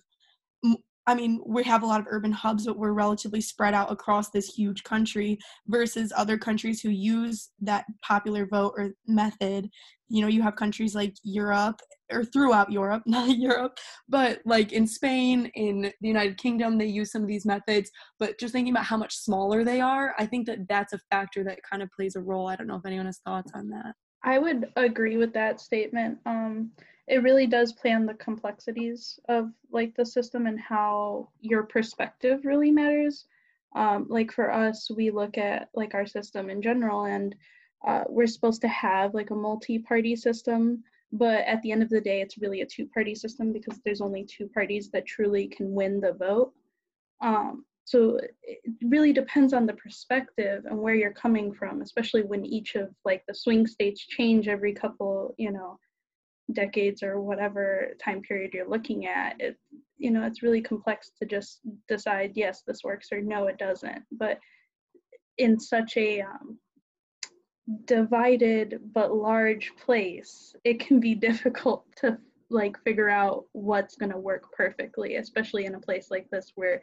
[1.07, 4.29] I mean, we have a lot of urban hubs, but we're relatively spread out across
[4.29, 9.69] this huge country versus other countries who use that popular vote or method.
[10.09, 14.85] You know, you have countries like Europe or throughout Europe, not Europe, but like in
[14.85, 17.89] Spain, in the United Kingdom, they use some of these methods.
[18.19, 21.43] But just thinking about how much smaller they are, I think that that's a factor
[21.45, 22.47] that kind of plays a role.
[22.47, 23.95] I don't know if anyone has thoughts on that.
[24.23, 26.19] I would agree with that statement.
[26.27, 26.71] Um,
[27.11, 32.45] it really does play on the complexities of like the system and how your perspective
[32.45, 33.25] really matters.
[33.75, 37.35] Um, like for us, we look at like our system in general, and
[37.85, 41.99] uh, we're supposed to have like a multi-party system, but at the end of the
[41.99, 45.99] day, it's really a two-party system because there's only two parties that truly can win
[45.99, 46.53] the vote.
[47.19, 52.45] Um, so it really depends on the perspective and where you're coming from, especially when
[52.45, 55.77] each of like the swing states change every couple, you know,
[56.53, 59.57] decades or whatever time period you're looking at it
[59.97, 64.03] you know it's really complex to just decide yes this works or no it doesn't.
[64.11, 64.39] But
[65.37, 66.57] in such a um,
[67.85, 72.17] divided but large place it can be difficult to
[72.49, 76.81] like figure out what's going to work perfectly especially in a place like this where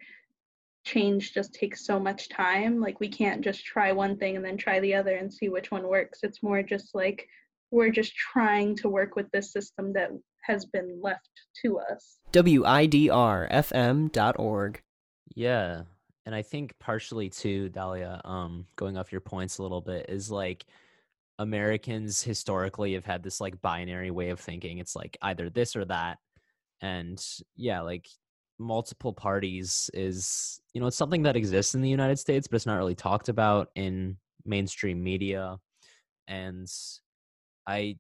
[0.85, 2.81] change just takes so much time.
[2.81, 5.71] Like we can't just try one thing and then try the other and see which
[5.71, 6.21] one works.
[6.23, 7.29] It's more just like
[7.71, 10.11] we're just trying to work with this system that
[10.43, 11.29] has been left
[11.63, 12.19] to us.
[12.33, 12.83] WIDRFM.org.
[15.35, 15.83] Yeah.
[16.27, 20.31] and I think partially too, Dahlia, um, going off your points a little bit, is
[20.31, 20.65] like
[21.39, 24.79] Americans historically have had this like binary way of thinking.
[24.79, 26.19] It's like either this or that.
[26.81, 27.25] And
[27.57, 28.09] yeah, like
[28.59, 32.67] multiple parties is, you know, it's something that exists in the United States, but it's
[32.67, 35.59] not really talked about in mainstream media.
[36.27, 36.69] And
[37.69, 37.99] I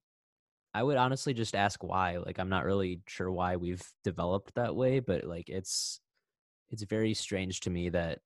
[0.74, 2.18] I would honestly just ask why.
[2.18, 6.00] Like I'm not really sure why we've developed that way, but like it's
[6.70, 8.20] it's very strange to me that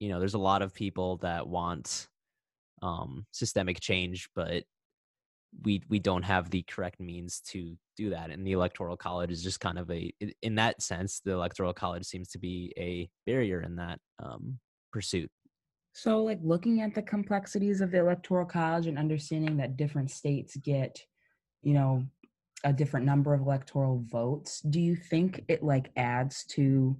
[0.00, 2.08] you know there's a lot of people that want
[2.82, 4.64] um systemic change but
[5.64, 9.42] we we don't have the correct means to do that and the electoral college is
[9.42, 13.60] just kind of a in that sense the electoral college seems to be a barrier
[13.60, 14.58] in that um
[14.92, 15.30] pursuit
[15.92, 20.56] so like looking at the complexities of the electoral college and understanding that different states
[20.56, 20.98] get
[21.62, 22.04] you know
[22.64, 26.96] a different number of electoral votes do you think it like adds to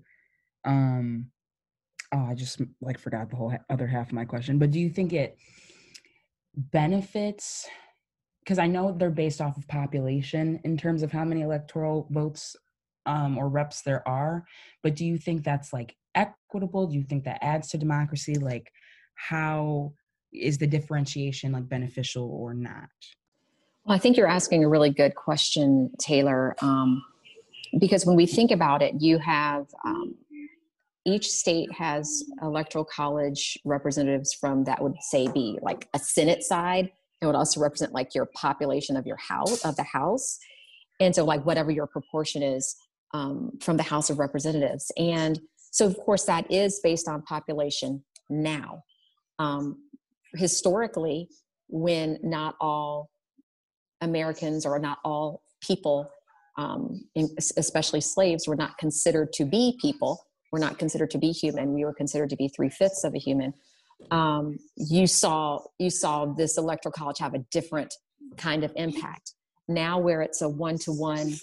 [0.64, 1.26] um
[2.12, 4.90] oh i just like forgot the whole other half of my question but do you
[4.90, 5.38] think it
[6.54, 7.66] benefits
[8.44, 12.56] because i know they're based off of population in terms of how many electoral votes
[13.04, 14.44] um, or reps there are
[14.82, 16.86] but do you think that's like equitable?
[16.86, 18.34] Do you think that adds to democracy?
[18.34, 18.72] Like
[19.14, 19.92] how
[20.32, 22.88] is the differentiation like beneficial or not?
[23.84, 27.02] Well i think you're asking a really good question taylor um,
[27.78, 30.14] because when we think about it you have um,
[31.04, 36.92] each state has electoral college representatives from that would say be like a senate side.
[37.20, 40.38] It would also represent like your population of your house of the house.
[41.00, 42.76] And so like whatever your proportion is
[43.14, 44.92] um, from the house of representatives.
[44.96, 48.82] And so of course that is based on population now
[49.38, 49.76] um,
[50.34, 51.28] historically
[51.68, 53.10] when not all
[54.00, 56.10] americans or not all people
[56.58, 57.04] um,
[57.56, 61.72] especially slaves were not considered to be people were not considered to be human.
[61.72, 63.54] We were considered to be three fifths of a human.
[64.10, 67.94] Um, you saw you saw this electoral college have a different
[68.36, 69.32] kind of impact.
[69.68, 71.38] Now, where it's a one to one,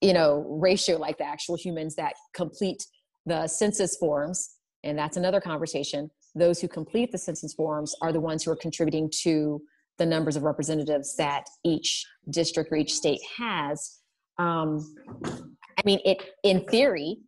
[0.00, 2.86] you know, ratio like the actual humans that complete
[3.26, 4.50] the census forms,
[4.84, 6.10] and that's another conversation.
[6.34, 9.62] Those who complete the census forms are the ones who are contributing to
[9.98, 13.98] the numbers of representatives that each district or each state has.
[14.38, 17.18] Um, I mean, it in theory,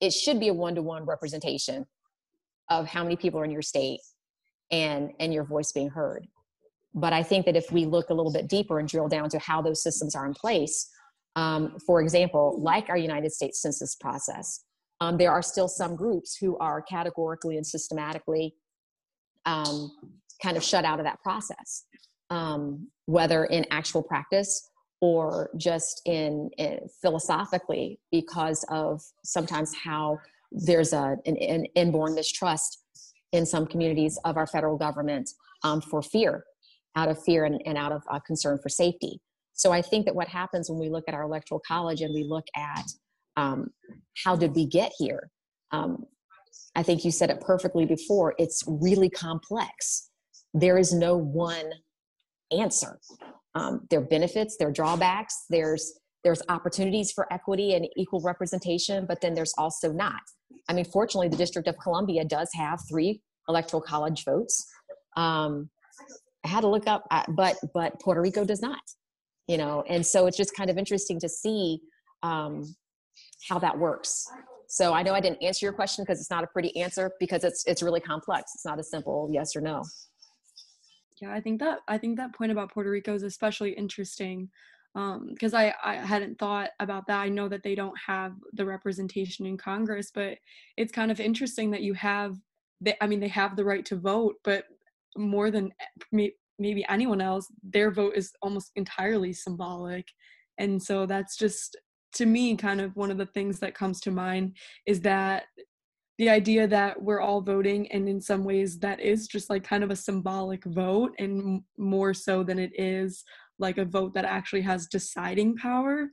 [0.00, 1.86] it should be a one-to-one representation
[2.70, 4.00] of how many people are in your state
[4.70, 6.26] and and your voice being heard
[6.94, 9.38] but i think that if we look a little bit deeper and drill down to
[9.38, 10.88] how those systems are in place
[11.36, 14.64] um, for example like our united states census process
[15.00, 18.54] um, there are still some groups who are categorically and systematically
[19.46, 19.90] um,
[20.42, 21.84] kind of shut out of that process.
[22.30, 30.18] Um, whether in actual practice or just in, in, philosophically because of sometimes how
[30.52, 32.78] there's a, an, an, inborn mistrust
[33.32, 35.28] in some communities of our federal government
[35.64, 36.44] um, for fear
[36.94, 39.20] out of fear and, and out of uh, concern for safety.
[39.54, 42.24] So i think that what happens when we look at our electoral college and we
[42.24, 42.84] look at
[43.36, 43.68] um,
[44.24, 45.30] how did we get here
[45.72, 46.04] um,
[46.74, 50.10] i think you said it perfectly before it's really complex
[50.54, 51.70] there is no one
[52.50, 52.98] answer
[53.54, 59.06] um, there are benefits, there are drawbacks, there's there's opportunities for equity and equal representation,
[59.06, 60.20] but then there's also not.
[60.68, 64.66] I mean, fortunately, the District of Columbia does have three electoral college votes.
[65.16, 65.70] Um,
[66.44, 68.80] I had to look up, but but Puerto Rico does not.
[69.48, 71.80] You know, and so it's just kind of interesting to see
[72.22, 72.62] um,
[73.48, 74.26] how that works.
[74.68, 77.44] So I know I didn't answer your question because it's not a pretty answer because
[77.44, 78.52] it's it's really complex.
[78.54, 79.82] It's not a simple yes or no
[81.20, 84.48] yeah i think that i think that point about puerto rico is especially interesting
[84.94, 88.66] because um, I, I hadn't thought about that i know that they don't have the
[88.66, 90.38] representation in congress but
[90.76, 92.36] it's kind of interesting that you have
[92.80, 94.64] they, i mean they have the right to vote but
[95.16, 95.70] more than
[96.12, 100.06] maybe anyone else their vote is almost entirely symbolic
[100.58, 101.76] and so that's just
[102.14, 105.44] to me kind of one of the things that comes to mind is that
[106.18, 109.82] the idea that we're all voting and in some ways that is just like kind
[109.82, 113.24] of a symbolic vote and more so than it is
[113.58, 116.10] like a vote that actually has deciding power.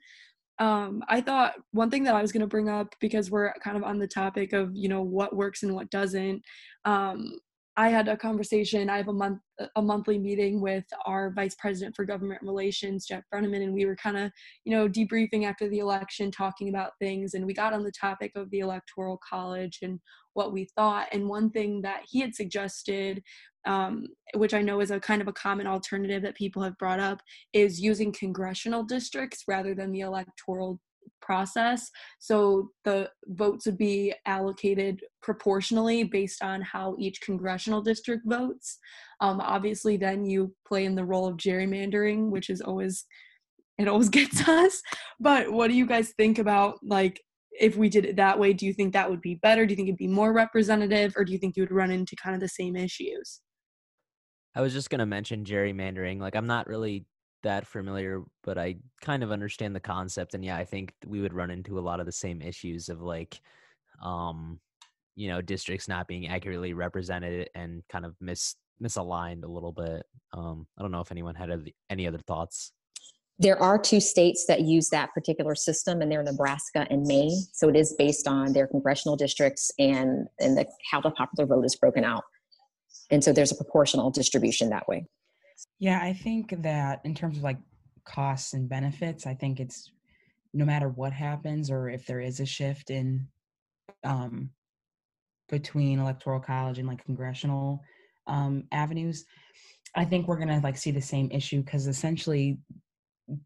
[0.60, 3.78] Um, i thought one thing that i was going to bring up because we're kind
[3.78, 6.42] of on the topic of you know what works and what doesn't
[6.84, 7.38] um,
[7.80, 8.90] I had a conversation.
[8.90, 9.40] I have a month
[9.76, 13.96] a monthly meeting with our vice president for government relations, Jeff Breneman, and we were
[13.96, 14.32] kind of,
[14.66, 18.32] you know, debriefing after the election, talking about things, and we got on the topic
[18.36, 20.00] of the electoral college and
[20.34, 21.08] what we thought.
[21.12, 23.24] And one thing that he had suggested,
[23.66, 27.00] um, which I know is a kind of a common alternative that people have brought
[27.00, 27.22] up,
[27.54, 30.80] is using congressional districts rather than the electoral
[31.22, 31.90] process.
[32.20, 38.78] So the votes would be allocated proportionally based on how each congressional district votes.
[39.22, 43.06] Um, obviously, then you play in the role of gerrymandering, which is always
[43.78, 44.82] it always gets us.
[45.20, 48.54] But what do you guys think about like if we did it that way?
[48.54, 49.66] Do you think that would be better?
[49.66, 52.16] Do you think it'd be more representative, or do you think you would run into
[52.16, 53.42] kind of the same issues?
[54.56, 56.20] I was just gonna mention gerrymandering.
[56.20, 57.06] Like I'm not really
[57.44, 60.34] that familiar, but I kind of understand the concept.
[60.34, 63.02] And yeah, I think we would run into a lot of the same issues of
[63.02, 63.40] like,
[64.04, 64.60] um,
[65.16, 70.04] you know, districts not being accurately represented and kind of mis misaligned a little bit.
[70.34, 71.50] Um, I don't know if anyone had
[71.90, 72.74] any other thoughts.
[73.40, 77.46] There are two states that use that particular system, and they're Nebraska and Maine.
[77.54, 81.66] So it is based on their congressional districts and and the how the popular vote
[81.66, 82.24] is broken out.
[83.12, 85.06] And so there's a proportional distribution that way.
[85.80, 87.58] Yeah, I think that in terms of like
[88.06, 89.92] costs and benefits, I think it's
[90.54, 93.28] no matter what happens or if there is a shift in
[94.04, 94.50] um
[95.50, 97.82] between electoral college and like congressional
[98.28, 99.26] um avenues,
[99.96, 102.60] I think we're gonna like see the same issue because essentially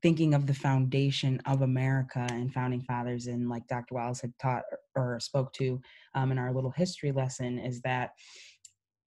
[0.03, 3.95] thinking of the foundation of America and founding fathers and like Dr.
[3.95, 4.63] Wallace had taught
[4.95, 5.81] or spoke to
[6.13, 8.11] um, in our little history lesson is that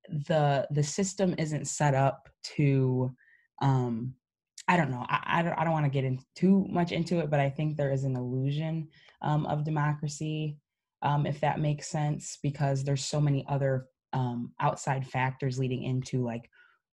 [0.09, 3.15] the the system isn't set up to
[3.63, 4.15] um
[4.69, 7.21] i don't know i, I don't, I don't want to get in too much into
[7.21, 8.89] it but i think there is an illusion
[9.23, 10.59] um, of democracy
[11.03, 16.25] um, if that makes sense because there's so many other um, outside factors leading into
[16.25, 16.49] like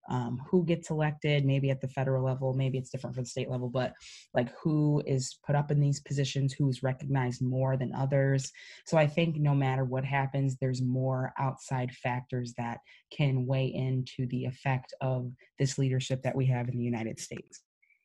[0.09, 3.49] um, who gets elected maybe at the federal level maybe it's different for the state
[3.49, 3.93] level but
[4.33, 8.51] like who is put up in these positions who's recognized more than others
[8.85, 12.79] so i think no matter what happens there's more outside factors that
[13.15, 17.61] can weigh into the effect of this leadership that we have in the united states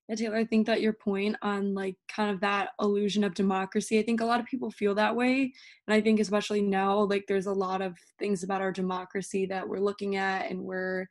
[0.09, 3.99] yeah, Taylor, I think that your point on like kind of that illusion of democracy,
[3.99, 5.53] I think a lot of people feel that way.
[5.89, 9.69] And I think especially now, like there's a lot of things about our democracy that
[9.69, 11.09] we're looking at and we're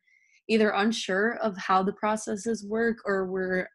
[0.47, 3.67] either unsure of how the processes work or we're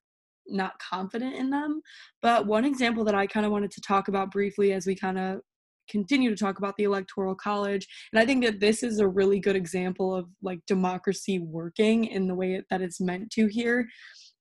[0.47, 1.81] not confident in them.
[2.23, 5.19] But one example that I kind of wanted to talk about briefly as we kind
[5.19, 5.41] of
[5.89, 9.41] continue to talk about the electoral college and i think that this is a really
[9.41, 13.89] good example of like democracy working in the way that it's meant to here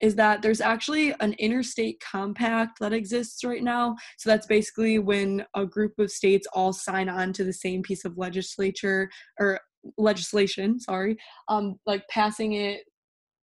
[0.02, 3.96] is that there's actually an interstate compact that exists right now.
[4.18, 8.06] So that's basically when a group of states all sign on to the same piece
[8.06, 9.10] of legislature
[9.40, 9.60] or
[9.98, 11.18] legislation sorry
[11.48, 12.82] um like passing it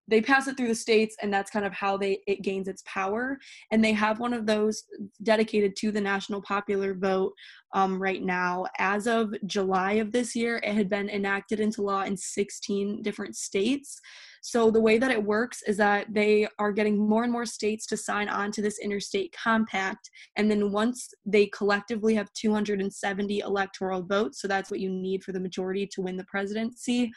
[0.08, 2.82] they pass it through the states and that's kind of how they it gains its
[2.86, 3.38] power
[3.72, 4.84] and they have one of those
[5.22, 7.32] dedicated to the national popular vote
[7.76, 12.02] um, right now as of july of this year it had been enacted into law
[12.02, 14.00] in 16 different states
[14.46, 17.84] so the way that it works is that they are getting more and more states
[17.86, 20.08] to sign on to this interstate compact.
[20.36, 25.32] And then once they collectively have 270 electoral votes, so that's what you need for
[25.32, 27.10] the majority to win the presidency,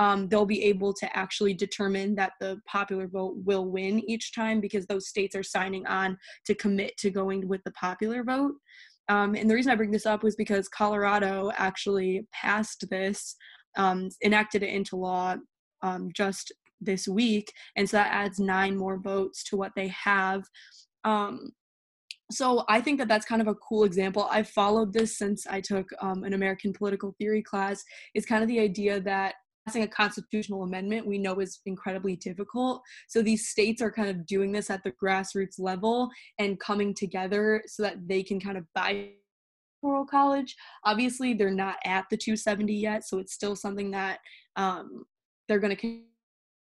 [0.00, 4.60] um, they'll be able to actually determine that the popular vote will win each time
[4.60, 8.54] because those states are signing on to commit to going with the popular vote.
[9.08, 13.36] Um, and the reason I bring this up was because Colorado actually passed this,
[13.76, 15.36] um, enacted it into law
[15.82, 17.52] um, just this week.
[17.76, 20.44] And so that adds nine more votes to what they have.
[21.04, 21.52] Um,
[22.30, 24.26] so i think that that's kind of a cool example.
[24.30, 27.82] I've followed this since i took um, an american political theory class.
[28.14, 29.34] It's kind of the idea that
[29.66, 34.26] passing a constitutional amendment we know is incredibly difficult so these states are kind of
[34.26, 38.64] doing this at the grassroots level and coming together so that they can kind of
[38.74, 39.10] buy
[39.82, 44.18] electoral college obviously they're not at the 270 yet so it's still something that
[44.56, 45.04] um,
[45.48, 46.02] they're going to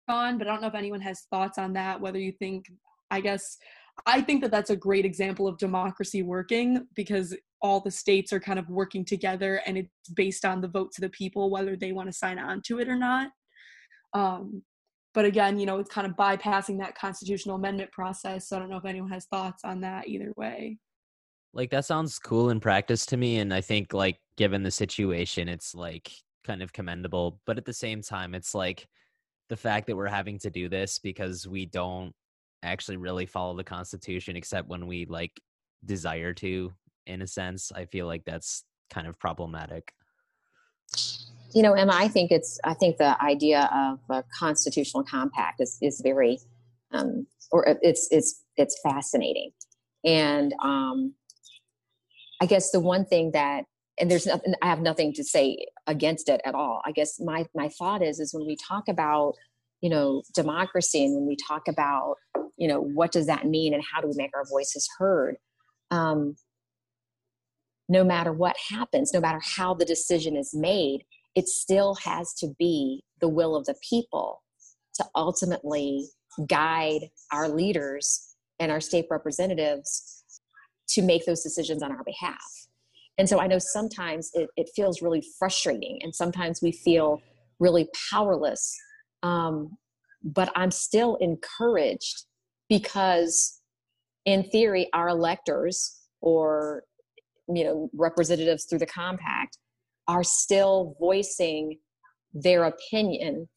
[0.09, 2.01] on, but I don't know if anyone has thoughts on that.
[2.01, 2.67] Whether you think,
[3.11, 3.59] I guess,
[4.07, 8.41] I think that that's a great example of democracy working because all the states are
[8.41, 11.93] kind of working together and it's based on the votes of the people, whether they
[11.93, 13.31] want to sign on to it or not.
[14.15, 14.63] Um,
[15.15, 18.49] but again, you know, it's kind of bypassing that constitutional amendment process.
[18.49, 20.79] So I don't know if anyone has thoughts on that either way.
[21.53, 23.39] Like that sounds cool in practice to me.
[23.39, 26.13] And I think, like, given the situation, it's like
[26.45, 27.41] kind of commendable.
[27.47, 28.87] But at the same time, it's like,
[29.49, 32.13] the fact that we're having to do this because we don't
[32.63, 35.33] actually really follow the constitution except when we like
[35.85, 36.73] desire to
[37.09, 39.93] in a sense i feel like that's kind of problematic.
[41.55, 45.79] You know emma i think it's i think the idea of a constitutional compact is
[45.83, 46.39] is very
[46.93, 49.51] um or it's it's it's fascinating.
[50.05, 51.15] And um
[52.41, 53.65] i guess the one thing that
[53.99, 56.83] and there's nothing i have nothing to say against it at all.
[56.85, 59.35] I guess my my thought is is when we talk about
[59.81, 62.17] you know democracy and when we talk about
[62.57, 65.37] you know what does that mean and how do we make our voices heard
[65.91, 66.37] um,
[67.89, 72.49] no matter what happens, no matter how the decision is made, it still has to
[72.59, 74.43] be the will of the people
[74.95, 76.09] to ultimately
[76.47, 80.25] guide our leaders and our state representatives
[80.89, 82.43] to make those decisions on our behalf.
[83.19, 87.21] And so I know sometimes it, it feels really frustrating, and sometimes we feel
[87.59, 88.77] really powerless.
[89.23, 89.77] Um,
[90.23, 92.25] but I'm still encouraged
[92.69, 93.61] because,
[94.25, 96.85] in theory, our electors or
[97.49, 99.59] you know representatives through the compact
[100.07, 101.79] are still voicing
[102.33, 103.49] their opinion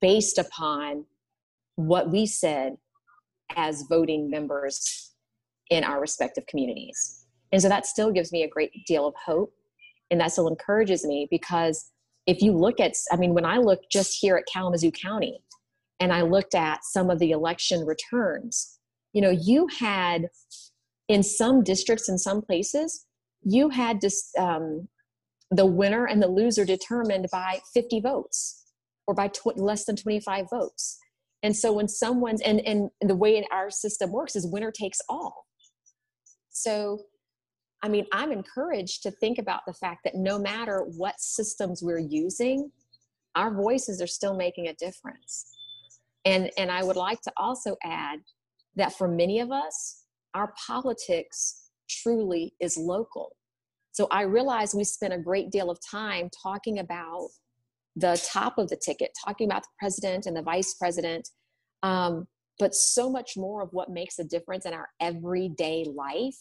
[0.00, 1.04] based upon
[1.76, 2.76] what we said
[3.56, 5.12] as voting members
[5.70, 7.24] in our respective communities.
[7.50, 9.52] And so that still gives me a great deal of hope.
[10.10, 11.90] And that still encourages me because
[12.26, 15.40] if you look at, I mean, when I look just here at Kalamazoo County
[16.00, 18.78] and I looked at some of the election returns,
[19.12, 20.28] you know, you had
[21.08, 23.06] in some districts, in some places,
[23.44, 24.88] you had just um,
[25.50, 28.64] the winner and the loser determined by 50 votes
[29.06, 30.98] or by tw- less than 25 votes.
[31.42, 35.46] And so when someone's and and the way our system works is winner takes all.
[36.50, 37.00] So
[37.82, 41.98] I mean, I'm encouraged to think about the fact that no matter what systems we're
[41.98, 42.70] using,
[43.34, 45.46] our voices are still making a difference.
[46.24, 48.20] And and I would like to also add
[48.76, 51.61] that for many of us, our politics
[52.02, 53.36] truly is local.
[53.92, 57.28] So I realize we spend a great deal of time talking about
[57.94, 61.28] the top of the ticket, talking about the president and the vice president.
[61.82, 62.26] Um,
[62.58, 66.38] but so much more of what makes a difference in our everyday life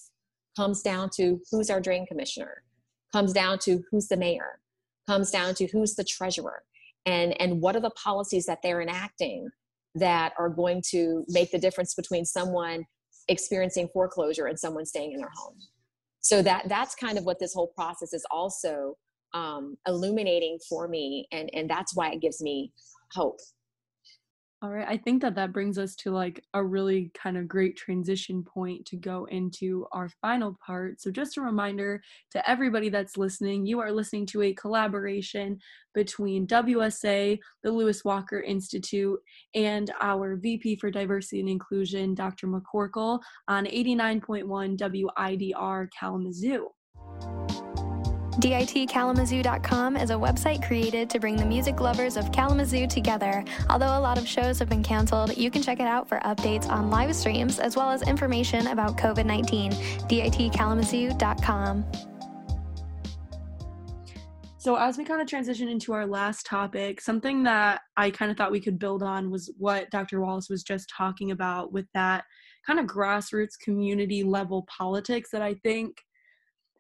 [0.56, 2.64] comes down to who's our drain commissioner,
[3.12, 4.60] comes down to who's the mayor,
[5.08, 6.64] comes down to who's the treasurer,
[7.06, 9.50] and, and what are the policies that they're enacting
[9.96, 12.86] that are going to make the difference between someone
[13.32, 15.56] experiencing foreclosure and someone staying in their home.
[16.20, 18.96] So that that's kind of what this whole process is also
[19.34, 22.72] um, illuminating for me and and that's why it gives me
[23.14, 23.40] hope
[24.62, 27.76] all right i think that that brings us to like a really kind of great
[27.76, 31.02] transition point to go into our final part.
[31.02, 32.02] So just a reminder
[32.32, 35.60] to everybody that's listening you are listening to a collaboration
[35.94, 39.20] between wsa the lewis walker institute
[39.56, 46.70] and our vp for diversity and inclusion dr mccorkle on 89.1 widr kalamazoo
[48.42, 53.46] DITKalamazoo.com is a website created to bring the music lovers of Kalamazoo together.
[53.70, 56.68] Although a lot of shows have been canceled, you can check it out for updates
[56.68, 59.74] on live streams as well as information about COVID 19.
[59.74, 61.86] DITKalamazoo.com.
[64.58, 68.38] So, as we kind of transition into our last topic, something that I kind of
[68.38, 70.20] thought we could build on was what Dr.
[70.20, 72.24] Wallace was just talking about with that
[72.66, 75.96] kind of grassroots community level politics that I think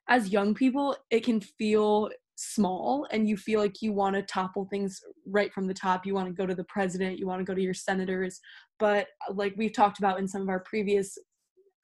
[0.10, 4.66] as young people, it can feel small and you feel like you want to topple
[4.66, 6.06] things right from the top.
[6.06, 8.40] You want to go to the president, you want to go to your senators.
[8.80, 11.18] But uh, like we've talked about in some of our previous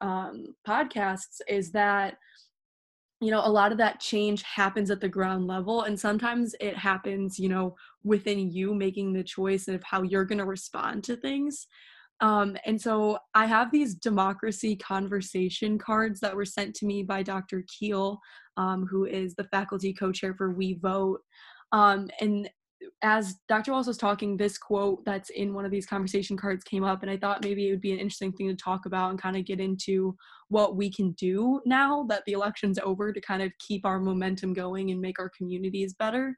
[0.00, 2.16] um, podcasts, is that
[3.20, 6.76] you know a lot of that change happens at the ground level and sometimes it
[6.76, 11.16] happens you know within you making the choice of how you're going to respond to
[11.16, 11.66] things
[12.20, 17.22] um, and so I have these democracy conversation cards that were sent to me by
[17.22, 17.64] Dr.
[17.68, 18.18] Keel,
[18.56, 21.20] um, who is the faculty co chair for We Vote.
[21.72, 22.50] Um, and
[23.02, 23.72] as Dr.
[23.72, 27.10] Wallace was talking, this quote that's in one of these conversation cards came up, and
[27.10, 29.44] I thought maybe it would be an interesting thing to talk about and kind of
[29.44, 30.16] get into
[30.48, 34.52] what we can do now that the election's over to kind of keep our momentum
[34.52, 36.36] going and make our communities better.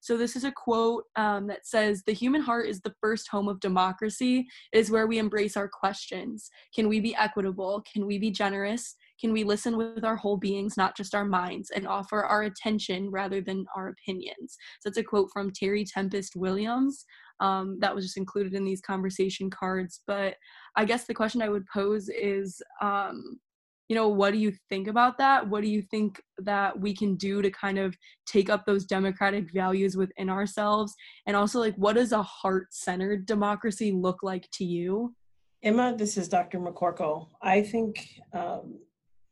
[0.00, 3.48] So this is a quote um, that says, "The human heart is the first home
[3.48, 4.46] of democracy.
[4.72, 6.50] It is where we embrace our questions.
[6.74, 7.82] Can we be equitable?
[7.92, 8.96] Can we be generous?
[9.20, 13.10] Can we listen with our whole beings, not just our minds, and offer our attention
[13.10, 17.04] rather than our opinions?" So it's a quote from Terry Tempest Williams.
[17.40, 20.02] Um, that was just included in these conversation cards.
[20.06, 20.36] But
[20.76, 23.40] I guess the question I would pose is, um,
[23.88, 25.48] you know what do you think about that?
[25.48, 29.52] What do you think that we can do to kind of take up those democratic
[29.52, 30.94] values within ourselves?
[31.26, 35.14] And also like what does a heart-centered democracy look like to you?
[35.62, 37.28] Emma this is dr mccorkle.
[37.42, 38.78] I think um,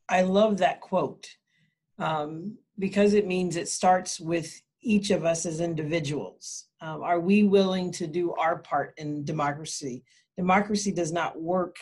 [0.09, 1.27] i love that quote
[1.99, 6.67] um, because it means it starts with each of us as individuals.
[6.81, 10.03] Um, are we willing to do our part in democracy?
[10.37, 11.77] Democracy does not work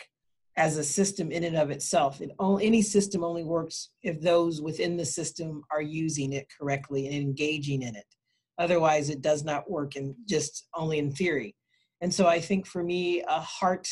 [0.61, 2.21] as a system in and of itself.
[2.21, 7.07] It only, any system only works if those within the system are using it correctly
[7.07, 8.05] and engaging in it.
[8.59, 11.55] Otherwise, it does not work and just only in theory.
[12.01, 13.87] And so I think for me, a heart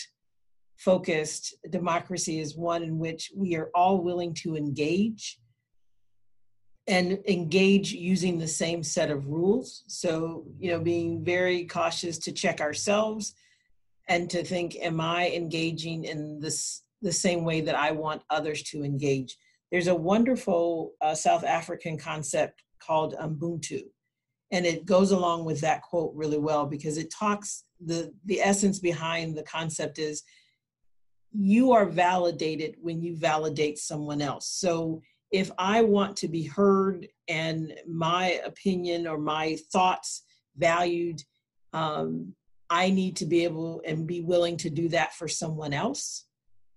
[0.78, 5.40] focused democracy is one in which we are all willing to engage
[6.86, 9.84] and engage using the same set of rules.
[9.88, 13.34] So, you know, being very cautious to check ourselves
[14.10, 18.64] and to think, am I engaging in this the same way that I want others
[18.64, 19.38] to engage?
[19.72, 23.84] There's a wonderful uh, South African concept called Ubuntu,
[24.52, 28.80] and it goes along with that quote really well because it talks the the essence
[28.80, 30.24] behind the concept is
[31.32, 34.50] you are validated when you validate someone else.
[34.50, 35.02] So
[35.32, 40.24] if I want to be heard and my opinion or my thoughts
[40.58, 41.22] valued,
[41.74, 42.34] um,
[42.70, 46.26] I need to be able and be willing to do that for someone else.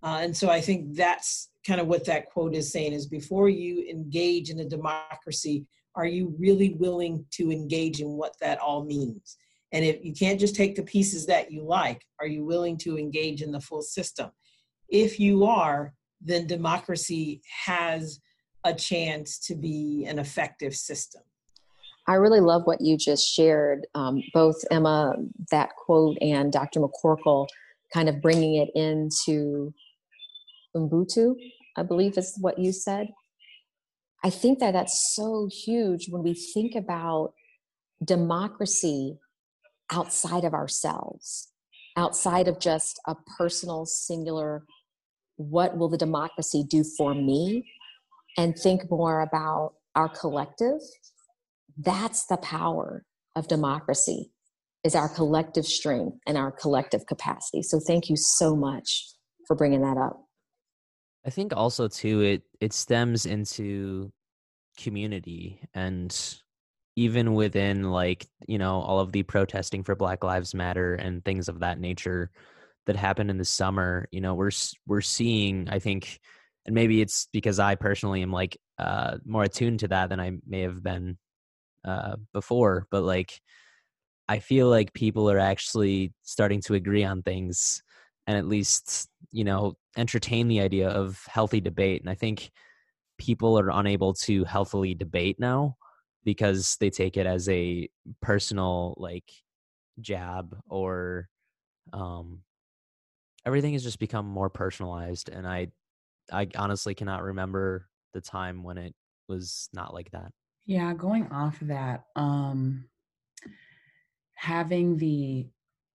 [0.02, 3.48] Uh, and so I think that's kind of what that quote is saying is before
[3.48, 8.84] you engage in a democracy, are you really willing to engage in what that all
[8.84, 9.36] means?
[9.72, 12.98] And if you can't just take the pieces that you like, are you willing to
[12.98, 14.30] engage in the full system?
[14.88, 18.20] If you are, then democracy has
[18.64, 21.22] a chance to be an effective system.
[22.06, 25.14] I really love what you just shared, um, both Emma,
[25.50, 26.80] that quote, and Dr.
[26.80, 27.46] McCorkle,
[27.94, 29.72] kind of bringing it into
[30.76, 31.34] Ubuntu,
[31.76, 33.08] I believe is what you said.
[34.24, 37.34] I think that that's so huge when we think about
[38.04, 39.18] democracy
[39.90, 41.52] outside of ourselves,
[41.96, 44.64] outside of just a personal, singular,
[45.36, 47.64] what will the democracy do for me?
[48.36, 50.80] and think more about our collective
[51.78, 53.04] that's the power
[53.36, 54.30] of democracy
[54.84, 57.62] is our collective strength and our collective capacity.
[57.62, 59.06] So thank you so much
[59.46, 60.24] for bringing that up.
[61.24, 64.10] I think also too it it stems into
[64.76, 66.34] community and
[66.96, 71.48] even within like you know all of the protesting for black lives matter and things
[71.48, 72.30] of that nature
[72.86, 74.50] that happened in the summer you know we're
[74.86, 76.18] we're seeing i think
[76.66, 80.32] and maybe it's because I personally am like uh, more attuned to that than I
[80.46, 81.18] may have been
[81.84, 82.86] uh, before.
[82.90, 83.40] But like,
[84.28, 87.82] I feel like people are actually starting to agree on things,
[88.26, 92.02] and at least you know entertain the idea of healthy debate.
[92.02, 92.50] And I think
[93.18, 95.76] people are unable to healthily debate now
[96.24, 97.88] because they take it as a
[98.20, 99.30] personal like
[100.00, 101.28] jab or
[101.92, 102.40] um
[103.44, 105.68] everything has just become more personalized and i
[106.32, 108.94] I honestly cannot remember the time when it
[109.28, 110.32] was not like that.
[110.66, 112.88] Yeah, going off of that, um
[114.34, 115.46] having the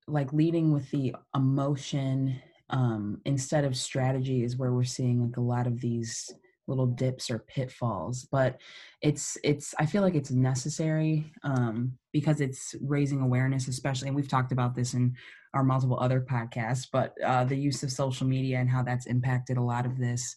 [0.07, 2.39] like leading with the emotion
[2.69, 6.31] um instead of strategy is where we're seeing like a lot of these
[6.67, 8.59] little dips or pitfalls but
[9.01, 14.27] it's it's i feel like it's necessary um because it's raising awareness especially and we've
[14.27, 15.13] talked about this in
[15.53, 19.57] our multiple other podcasts but uh the use of social media and how that's impacted
[19.57, 20.35] a lot of this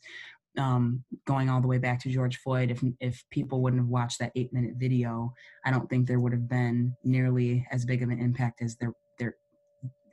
[0.59, 4.19] um going all the way back to george floyd if if people wouldn't have watched
[4.19, 5.33] that eight minute video
[5.65, 8.93] i don't think there would have been nearly as big of an impact as there
[9.19, 9.37] there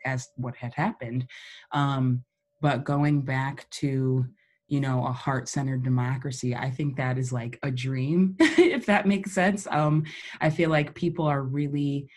[0.07, 1.25] as what had happened.
[1.71, 2.23] Um
[2.61, 4.25] but going back to
[4.67, 9.31] you know a heart-centered democracy i think that is like a dream if that makes
[9.31, 9.67] sense.
[9.69, 10.05] Um
[10.41, 12.09] i feel like people are really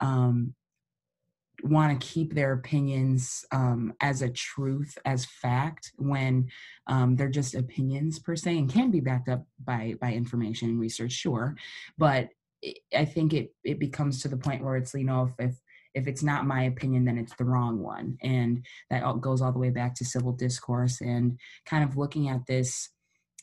[0.00, 0.54] um
[1.68, 6.48] want to keep their opinions um, as a truth, as fact, when
[6.86, 10.80] um, they're just opinions per se, and can be backed up by by information and
[10.80, 11.56] research, sure.
[11.98, 12.28] But
[12.94, 15.60] I think it it becomes to the point where it's you know if, if
[15.94, 19.58] if it's not my opinion then it's the wrong one and that goes all the
[19.58, 22.90] way back to civil discourse and kind of looking at this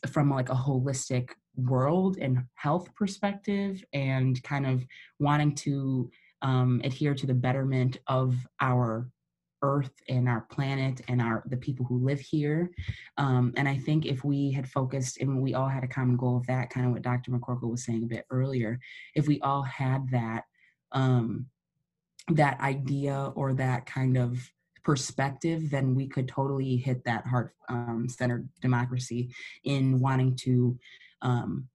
[0.08, 4.86] from like a holistic world and health perspective and kind of
[5.20, 6.10] wanting to
[6.44, 9.10] um, adhere to the betterment of our
[9.62, 12.70] earth and our planet and our the people who live here.
[13.18, 16.38] Um, and i think if we had focused and we all had a common goal
[16.38, 18.78] of that kind of what dr mccorkle was saying a bit earlier
[19.16, 20.44] if we all had that
[20.92, 21.48] um,
[22.30, 24.50] that idea or that kind of
[24.84, 29.34] perspective, then we could totally hit that heart um, centered democracy
[29.64, 30.78] in wanting to
[31.22, 31.68] um,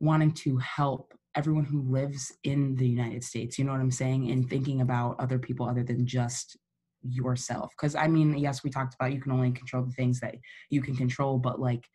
[0.00, 3.58] wanting to help everyone who lives in the United States.
[3.58, 4.30] You know what I'm saying?
[4.30, 6.56] And thinking about other people other than just
[7.02, 7.72] yourself.
[7.76, 10.36] Because I mean, yes, we talked about you can only control the things that
[10.70, 11.88] you can control, but like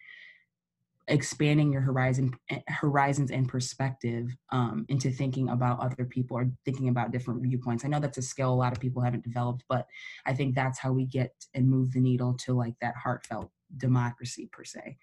[1.08, 6.90] expanding your horizon eh, horizons and perspective um, into thinking about other people or thinking
[6.90, 9.88] about different viewpoints i know that's a skill a lot of people haven't developed but
[10.26, 14.50] i think that's how we get and move the needle to like that heartfelt democracy
[14.52, 14.98] per se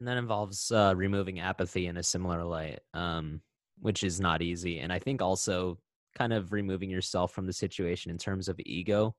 [0.00, 3.40] and that involves uh, removing apathy in a similar light um,
[3.80, 5.78] which is not easy and i think also
[6.16, 9.14] kind of removing yourself from the situation in terms of ego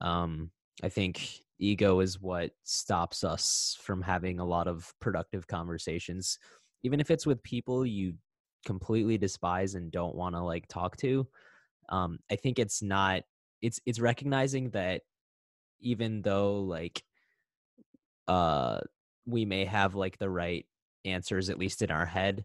[0.00, 0.50] um,
[0.82, 6.38] i think ego is what stops us from having a lot of productive conversations
[6.82, 8.14] even if it's with people you
[8.64, 11.26] completely despise and don't want to like talk to
[11.88, 13.22] um i think it's not
[13.62, 15.02] it's it's recognizing that
[15.80, 17.02] even though like
[18.28, 18.80] uh
[19.24, 20.66] we may have like the right
[21.04, 22.44] answers at least in our head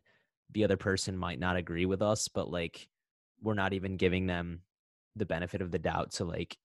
[0.54, 2.88] the other person might not agree with us but like
[3.42, 4.62] we're not even giving them
[5.16, 6.58] the benefit of the doubt to like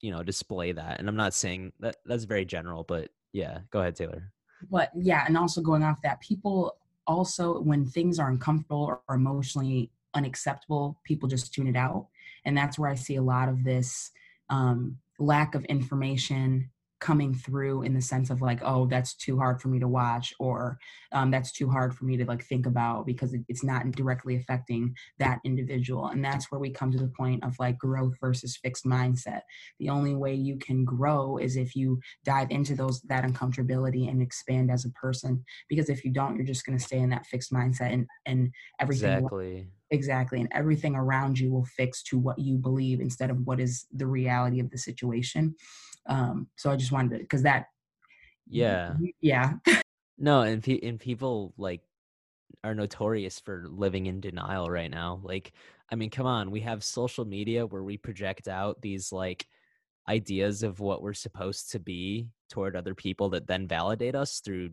[0.00, 3.80] you know display that and i'm not saying that that's very general but yeah go
[3.80, 4.32] ahead taylor.
[4.70, 6.76] But yeah and also going off that people
[7.06, 12.08] also when things are uncomfortable or emotionally unacceptable people just tune it out
[12.44, 14.10] and that's where i see a lot of this
[14.50, 16.70] um, lack of information
[17.00, 20.34] coming through in the sense of like oh that's too hard for me to watch
[20.38, 20.78] or
[21.12, 24.36] um, that's too hard for me to like think about because it, it's not directly
[24.36, 26.08] affecting that individual.
[26.08, 29.42] And that's where we come to the point of like growth versus fixed mindset.
[29.78, 34.20] The only way you can grow is if you dive into those that uncomfortability and
[34.20, 37.26] expand as a person because if you don't you're just going to stay in that
[37.26, 39.68] fixed mindset and and everything exactly.
[39.90, 43.86] Exactly and everything around you will fix to what you believe instead of what is
[43.94, 45.54] the reality of the situation
[46.08, 47.66] um, so I just wanted to, because that,
[48.48, 49.54] yeah, yeah.
[50.18, 51.82] no, and pe- and people like
[52.64, 55.20] are notorious for living in denial right now.
[55.22, 55.52] Like,
[55.90, 59.46] I mean, come on, we have social media where we project out these like
[60.08, 64.70] ideas of what we're supposed to be toward other people that then validate us through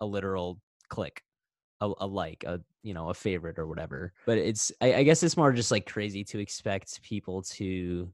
[0.00, 1.22] a literal click
[1.80, 5.22] a, a, like a you know a favorite or whatever but it's I, I, guess
[5.22, 8.10] it's more just like crazy to expect people to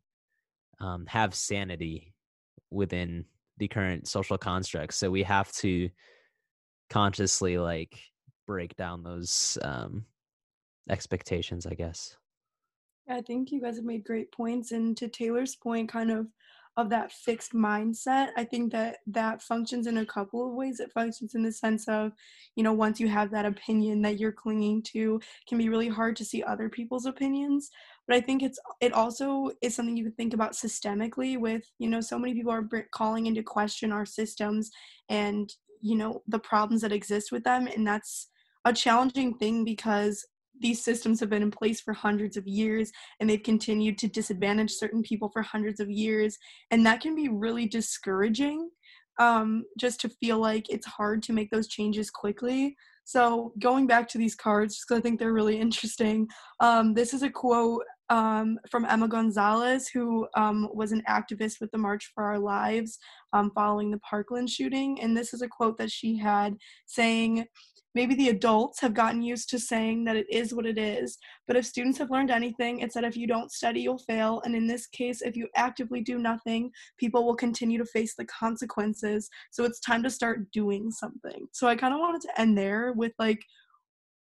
[0.80, 2.13] um, have sanity
[2.74, 3.24] within
[3.58, 5.88] the current social constructs so we have to
[6.90, 7.98] consciously like
[8.46, 10.04] break down those um
[10.90, 12.16] expectations i guess.
[13.08, 16.26] I think you guys have made great points and to taylor's point kind of
[16.76, 20.80] of that fixed mindset i think that that functions in a couple of ways.
[20.80, 22.12] It functions in the sense of
[22.56, 26.16] you know once you have that opinion that you're clinging to can be really hard
[26.16, 27.70] to see other people's opinions
[28.06, 31.88] but i think it's it also is something you can think about systemically with you
[31.88, 34.70] know so many people are calling into question our systems
[35.08, 38.28] and you know the problems that exist with them and that's
[38.64, 40.26] a challenging thing because
[40.60, 44.70] these systems have been in place for hundreds of years and they've continued to disadvantage
[44.70, 46.38] certain people for hundreds of years
[46.70, 48.70] and that can be really discouraging
[49.18, 52.76] um, just to feel like it's hard to make those changes quickly.
[53.04, 56.28] So going back to these cards because i think they're really interesting
[56.60, 61.70] um, this is a quote um, from Emma Gonzalez, who um, was an activist with
[61.70, 62.98] the March for Our Lives
[63.32, 65.00] um, following the Parkland shooting.
[65.00, 67.46] And this is a quote that she had saying,
[67.94, 71.56] Maybe the adults have gotten used to saying that it is what it is, but
[71.56, 74.42] if students have learned anything, it's that if you don't study, you'll fail.
[74.44, 78.24] And in this case, if you actively do nothing, people will continue to face the
[78.24, 79.30] consequences.
[79.52, 81.46] So it's time to start doing something.
[81.52, 83.44] So I kind of wanted to end there with like,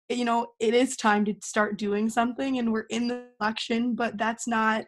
[0.09, 4.17] you know, it is time to start doing something and we're in the election, but
[4.17, 4.85] that's not,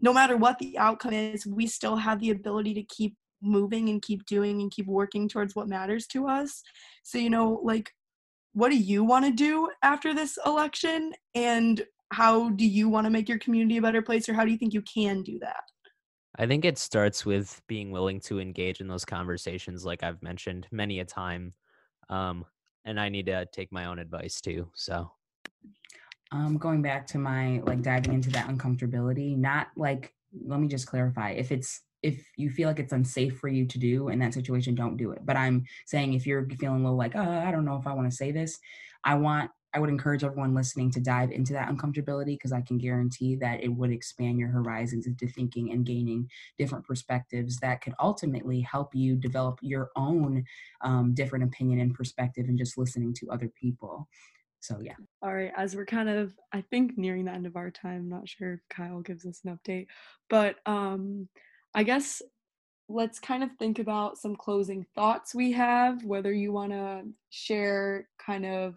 [0.00, 4.02] no matter what the outcome is, we still have the ability to keep moving and
[4.02, 6.62] keep doing and keep working towards what matters to us.
[7.02, 7.90] So, you know, like,
[8.52, 11.12] what do you want to do after this election?
[11.34, 14.50] And how do you want to make your community a better place, or how do
[14.50, 15.62] you think you can do that?
[16.38, 20.66] I think it starts with being willing to engage in those conversations, like I've mentioned
[20.72, 21.54] many a time.
[22.08, 22.44] Um,
[22.84, 24.68] and I need to take my own advice too.
[24.74, 25.10] So,
[26.32, 30.14] um, going back to my like diving into that uncomfortability, not like
[30.46, 33.78] let me just clarify if it's if you feel like it's unsafe for you to
[33.78, 35.20] do in that situation, don't do it.
[35.24, 37.92] But I'm saying if you're feeling a little like, oh, I don't know if I
[37.92, 38.58] want to say this,
[39.04, 42.78] I want I would encourage everyone listening to dive into that uncomfortability because I can
[42.78, 47.94] guarantee that it would expand your horizons into thinking and gaining different perspectives that could
[48.00, 50.44] ultimately help you develop your own
[50.80, 54.08] um, different opinion and perspective and just listening to other people.
[54.60, 54.94] So, yeah.
[55.22, 55.52] All right.
[55.56, 58.54] As we're kind of, I think, nearing the end of our time, I'm not sure
[58.54, 59.86] if Kyle gives us an update,
[60.28, 61.28] but um,
[61.74, 62.20] I guess
[62.88, 68.08] let's kind of think about some closing thoughts we have, whether you want to share
[68.18, 68.74] kind of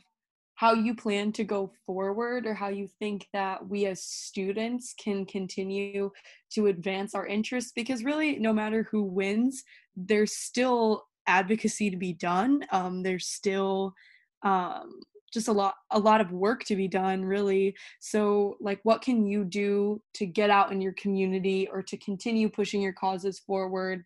[0.55, 5.25] how you plan to go forward or how you think that we as students can
[5.25, 6.11] continue
[6.51, 9.63] to advance our interests because really no matter who wins
[9.95, 12.65] there's still advocacy to be done.
[12.71, 13.93] Um, there's still
[14.43, 14.99] um,
[15.31, 17.75] just a lot a lot of work to be done really.
[17.99, 22.49] So like what can you do to get out in your community or to continue
[22.49, 24.03] pushing your causes forward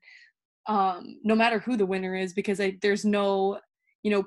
[0.67, 2.33] um, no matter who the winner is?
[2.33, 3.59] Because I, there's no
[4.03, 4.23] you know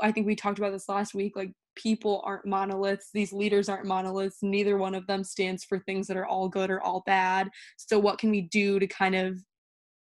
[0.00, 3.86] i think we talked about this last week like people aren't monoliths these leaders aren't
[3.86, 7.48] monoliths neither one of them stands for things that are all good or all bad.
[7.76, 9.38] So what can we do to kind of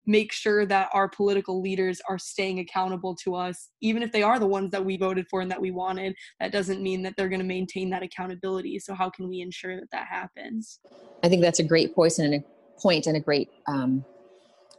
[0.06, 4.38] make sure that our political leaders are staying accountable to us even if they are
[4.38, 6.14] the ones that we voted for and that we wanted?
[6.40, 8.78] That doesn't mean that they're going to maintain that accountability.
[8.78, 10.80] So how can we ensure that that happens?
[11.22, 12.44] I think that's a great point and a
[12.80, 14.04] point and a great um,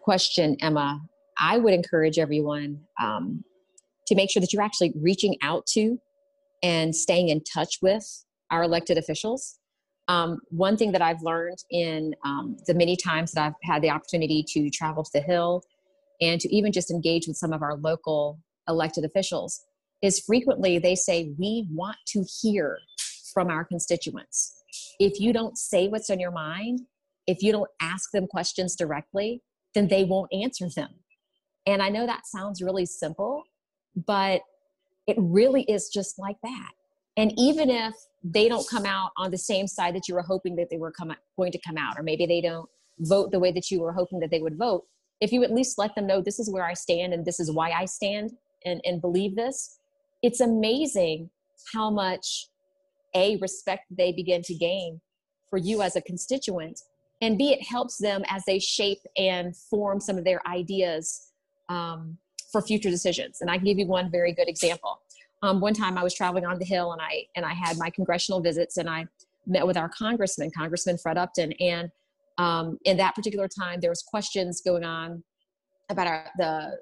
[0.01, 0.99] question emma.
[1.39, 3.43] I would encourage everyone um,
[4.07, 5.99] to make sure that you're actually reaching out to
[6.63, 9.59] and staying in touch with our elected officials
[10.11, 13.89] um, one thing that I've learned in um, the many times that I've had the
[13.89, 15.63] opportunity to travel to the Hill
[16.19, 19.61] and to even just engage with some of our local elected officials
[20.01, 22.79] is frequently they say, We want to hear
[23.33, 24.53] from our constituents.
[24.99, 26.81] If you don't say what's on your mind,
[27.25, 29.41] if you don't ask them questions directly,
[29.73, 30.89] then they won't answer them.
[31.65, 33.43] And I know that sounds really simple,
[33.95, 34.41] but
[35.07, 36.71] it really is just like that.
[37.17, 37.93] And even if
[38.23, 40.91] they don't come out on the same side that you were hoping that they were
[40.91, 43.91] come, going to come out, or maybe they don't vote the way that you were
[43.91, 44.85] hoping that they would vote,
[45.19, 47.51] if you at least let them know this is where I stand and this is
[47.51, 48.31] why I stand
[48.65, 49.79] and, and believe this,
[50.21, 51.29] it's amazing
[51.73, 52.47] how much
[53.15, 55.01] A, respect they begin to gain
[55.49, 56.79] for you as a constituent,
[57.21, 61.31] and B, it helps them as they shape and form some of their ideas
[61.69, 62.17] um,
[62.51, 63.41] for future decisions.
[63.41, 64.99] And I can give you one very good example
[65.43, 67.89] um, one time I was traveling on the Hill and I and I had my
[67.89, 69.05] congressional visits and I
[69.47, 71.89] met with our congressman, Congressman Fred Upton, and
[72.37, 75.23] um, in that particular time there was questions going on
[75.89, 76.77] about our, the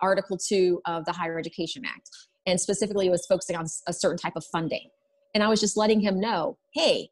[0.00, 2.08] Article Two of the Higher Education Act,
[2.46, 4.88] and specifically it was focusing on a certain type of funding.
[5.34, 7.10] And I was just letting him know, hey,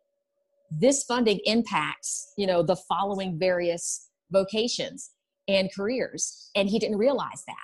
[0.70, 5.10] this funding impacts you know the following various vocations
[5.48, 7.56] and careers, and he didn't realize that.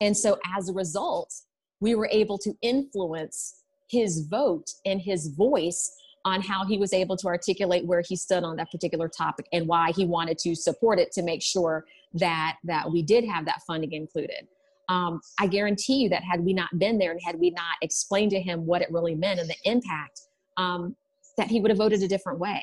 [0.00, 1.32] And so as a result,
[1.80, 5.92] we were able to influence his vote and his voice
[6.24, 9.66] on how he was able to articulate where he stood on that particular topic and
[9.66, 13.62] why he wanted to support it to make sure that that we did have that
[13.66, 14.46] funding included
[14.88, 18.30] um, i guarantee you that had we not been there and had we not explained
[18.30, 20.22] to him what it really meant and the impact
[20.56, 20.94] um,
[21.36, 22.62] that he would have voted a different way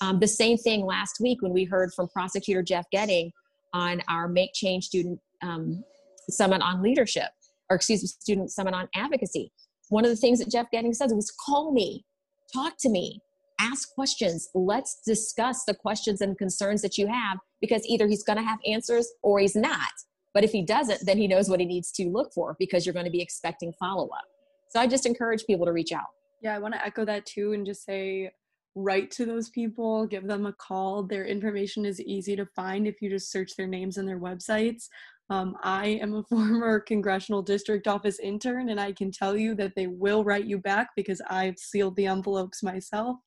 [0.00, 3.30] um, the same thing last week when we heard from prosecutor jeff getting
[3.74, 5.84] on our make change student um,
[6.30, 7.28] summit on leadership
[7.70, 9.52] or excuse me, student summit on advocacy.
[9.88, 12.04] One of the things that Jeff Getting said was call me,
[12.52, 13.20] talk to me,
[13.60, 14.48] ask questions.
[14.54, 18.58] Let's discuss the questions and concerns that you have because either he's going to have
[18.66, 19.90] answers or he's not.
[20.32, 22.92] But if he doesn't, then he knows what he needs to look for because you're
[22.92, 24.24] going to be expecting follow up.
[24.70, 26.06] So I just encourage people to reach out.
[26.42, 28.32] Yeah, I want to echo that too and just say
[28.74, 31.02] write to those people, give them a call.
[31.02, 34.88] Their information is easy to find if you just search their names and their websites.
[35.30, 39.74] Um, I am a former congressional district office intern, and I can tell you that
[39.76, 43.18] they will write you back because I've sealed the envelopes myself.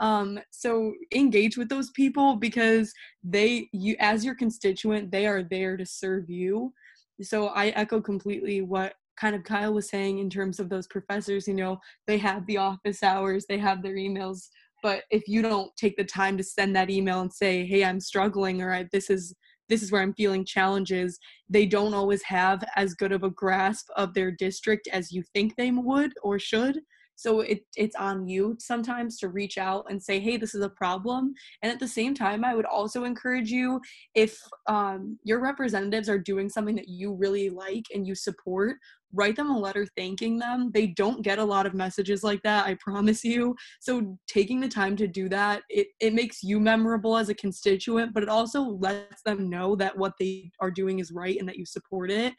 [0.00, 2.92] Um, so engage with those people because
[3.24, 6.72] they, you, as your constituent, they are there to serve you.
[7.20, 11.48] So I echo completely what kind of Kyle was saying in terms of those professors.
[11.48, 14.48] You know, they have the office hours, they have their emails,
[14.82, 18.00] but if you don't take the time to send that email and say, "Hey, I'm
[18.00, 19.34] struggling," or "This is
[19.68, 21.18] this is where I'm feeling challenges,
[21.48, 25.56] they don't always have as good of a grasp of their district as you think
[25.56, 26.80] they would or should.
[27.18, 30.68] So it, it's on you sometimes to reach out and say, hey, this is a
[30.68, 31.34] problem.
[31.62, 33.80] And at the same time, I would also encourage you
[34.14, 34.38] if
[34.68, 38.76] um, your representatives are doing something that you really like and you support,
[39.12, 40.70] write them a letter thanking them.
[40.72, 43.56] They don't get a lot of messages like that, I promise you.
[43.80, 48.14] So taking the time to do that, it, it makes you memorable as a constituent,
[48.14, 51.56] but it also lets them know that what they are doing is right and that
[51.56, 52.32] you support it.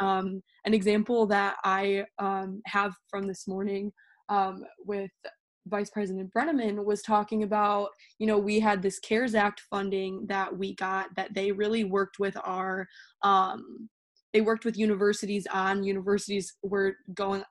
[0.00, 3.92] Um, an example that I um, have from this morning
[4.28, 5.10] um, with
[5.66, 10.56] Vice President Breneman was talking about, you know, we had this CARES Act funding that
[10.56, 12.86] we got that they really worked with our
[13.22, 13.88] um,
[14.34, 17.44] they worked with universities on universities were going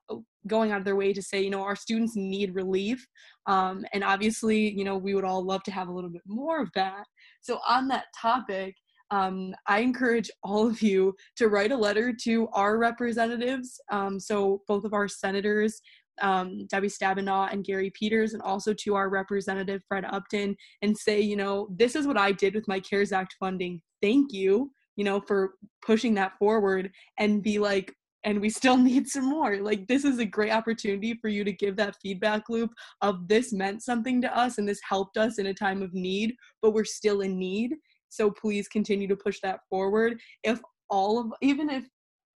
[0.48, 3.08] going out of their way to say you know our students need relief
[3.48, 6.62] um, and obviously you know we would all love to have a little bit more
[6.62, 7.06] of that.
[7.42, 8.76] So on that topic
[9.12, 14.62] um, i encourage all of you to write a letter to our representatives um, so
[14.68, 15.82] both of our senators
[16.22, 21.20] um, Debbie Stabenow and Gary Peters, and also to our representative Fred Upton, and say,
[21.20, 23.82] you know, this is what I did with my CARES Act funding.
[24.02, 25.54] Thank you you know, for
[25.86, 27.94] pushing that forward and be like,
[28.24, 29.58] and we still need some more.
[29.58, 33.54] Like, this is a great opportunity for you to give that feedback loop of this
[33.54, 36.86] meant something to us and this helped us in a time of need, but we're
[36.86, 37.76] still in need.
[38.10, 40.20] So please continue to push that forward.
[40.44, 40.60] If
[40.90, 41.86] all of, even if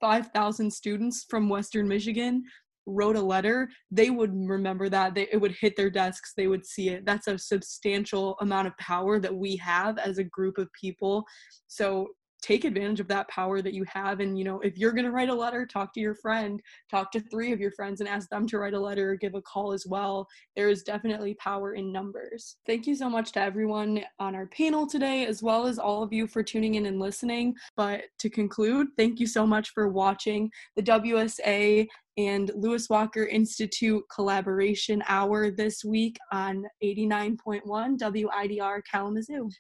[0.01, 2.43] 5,000 students from Western Michigan
[2.87, 5.15] wrote a letter, they would remember that.
[5.15, 7.05] They, it would hit their desks, they would see it.
[7.05, 11.25] That's a substantial amount of power that we have as a group of people.
[11.67, 12.09] So
[12.47, 14.21] take advantage of that power that you have.
[14.21, 17.11] And you know if you're going to write a letter talk to your friend talk
[17.13, 19.43] to three of your friends and ask them to write a letter or give a
[19.43, 20.29] call as well.
[20.55, 22.57] There is definitely power in numbers.
[22.67, 26.13] Thank you so much to everyone on our panel today as well as all of
[26.13, 27.55] you for tuning in and listening.
[27.77, 31.87] But to conclude thank you so much for watching the wsa
[32.19, 37.61] and Lewis Walker Institute collaboration hour this week on 89.1
[37.99, 39.51] WIDR Kalamazoo.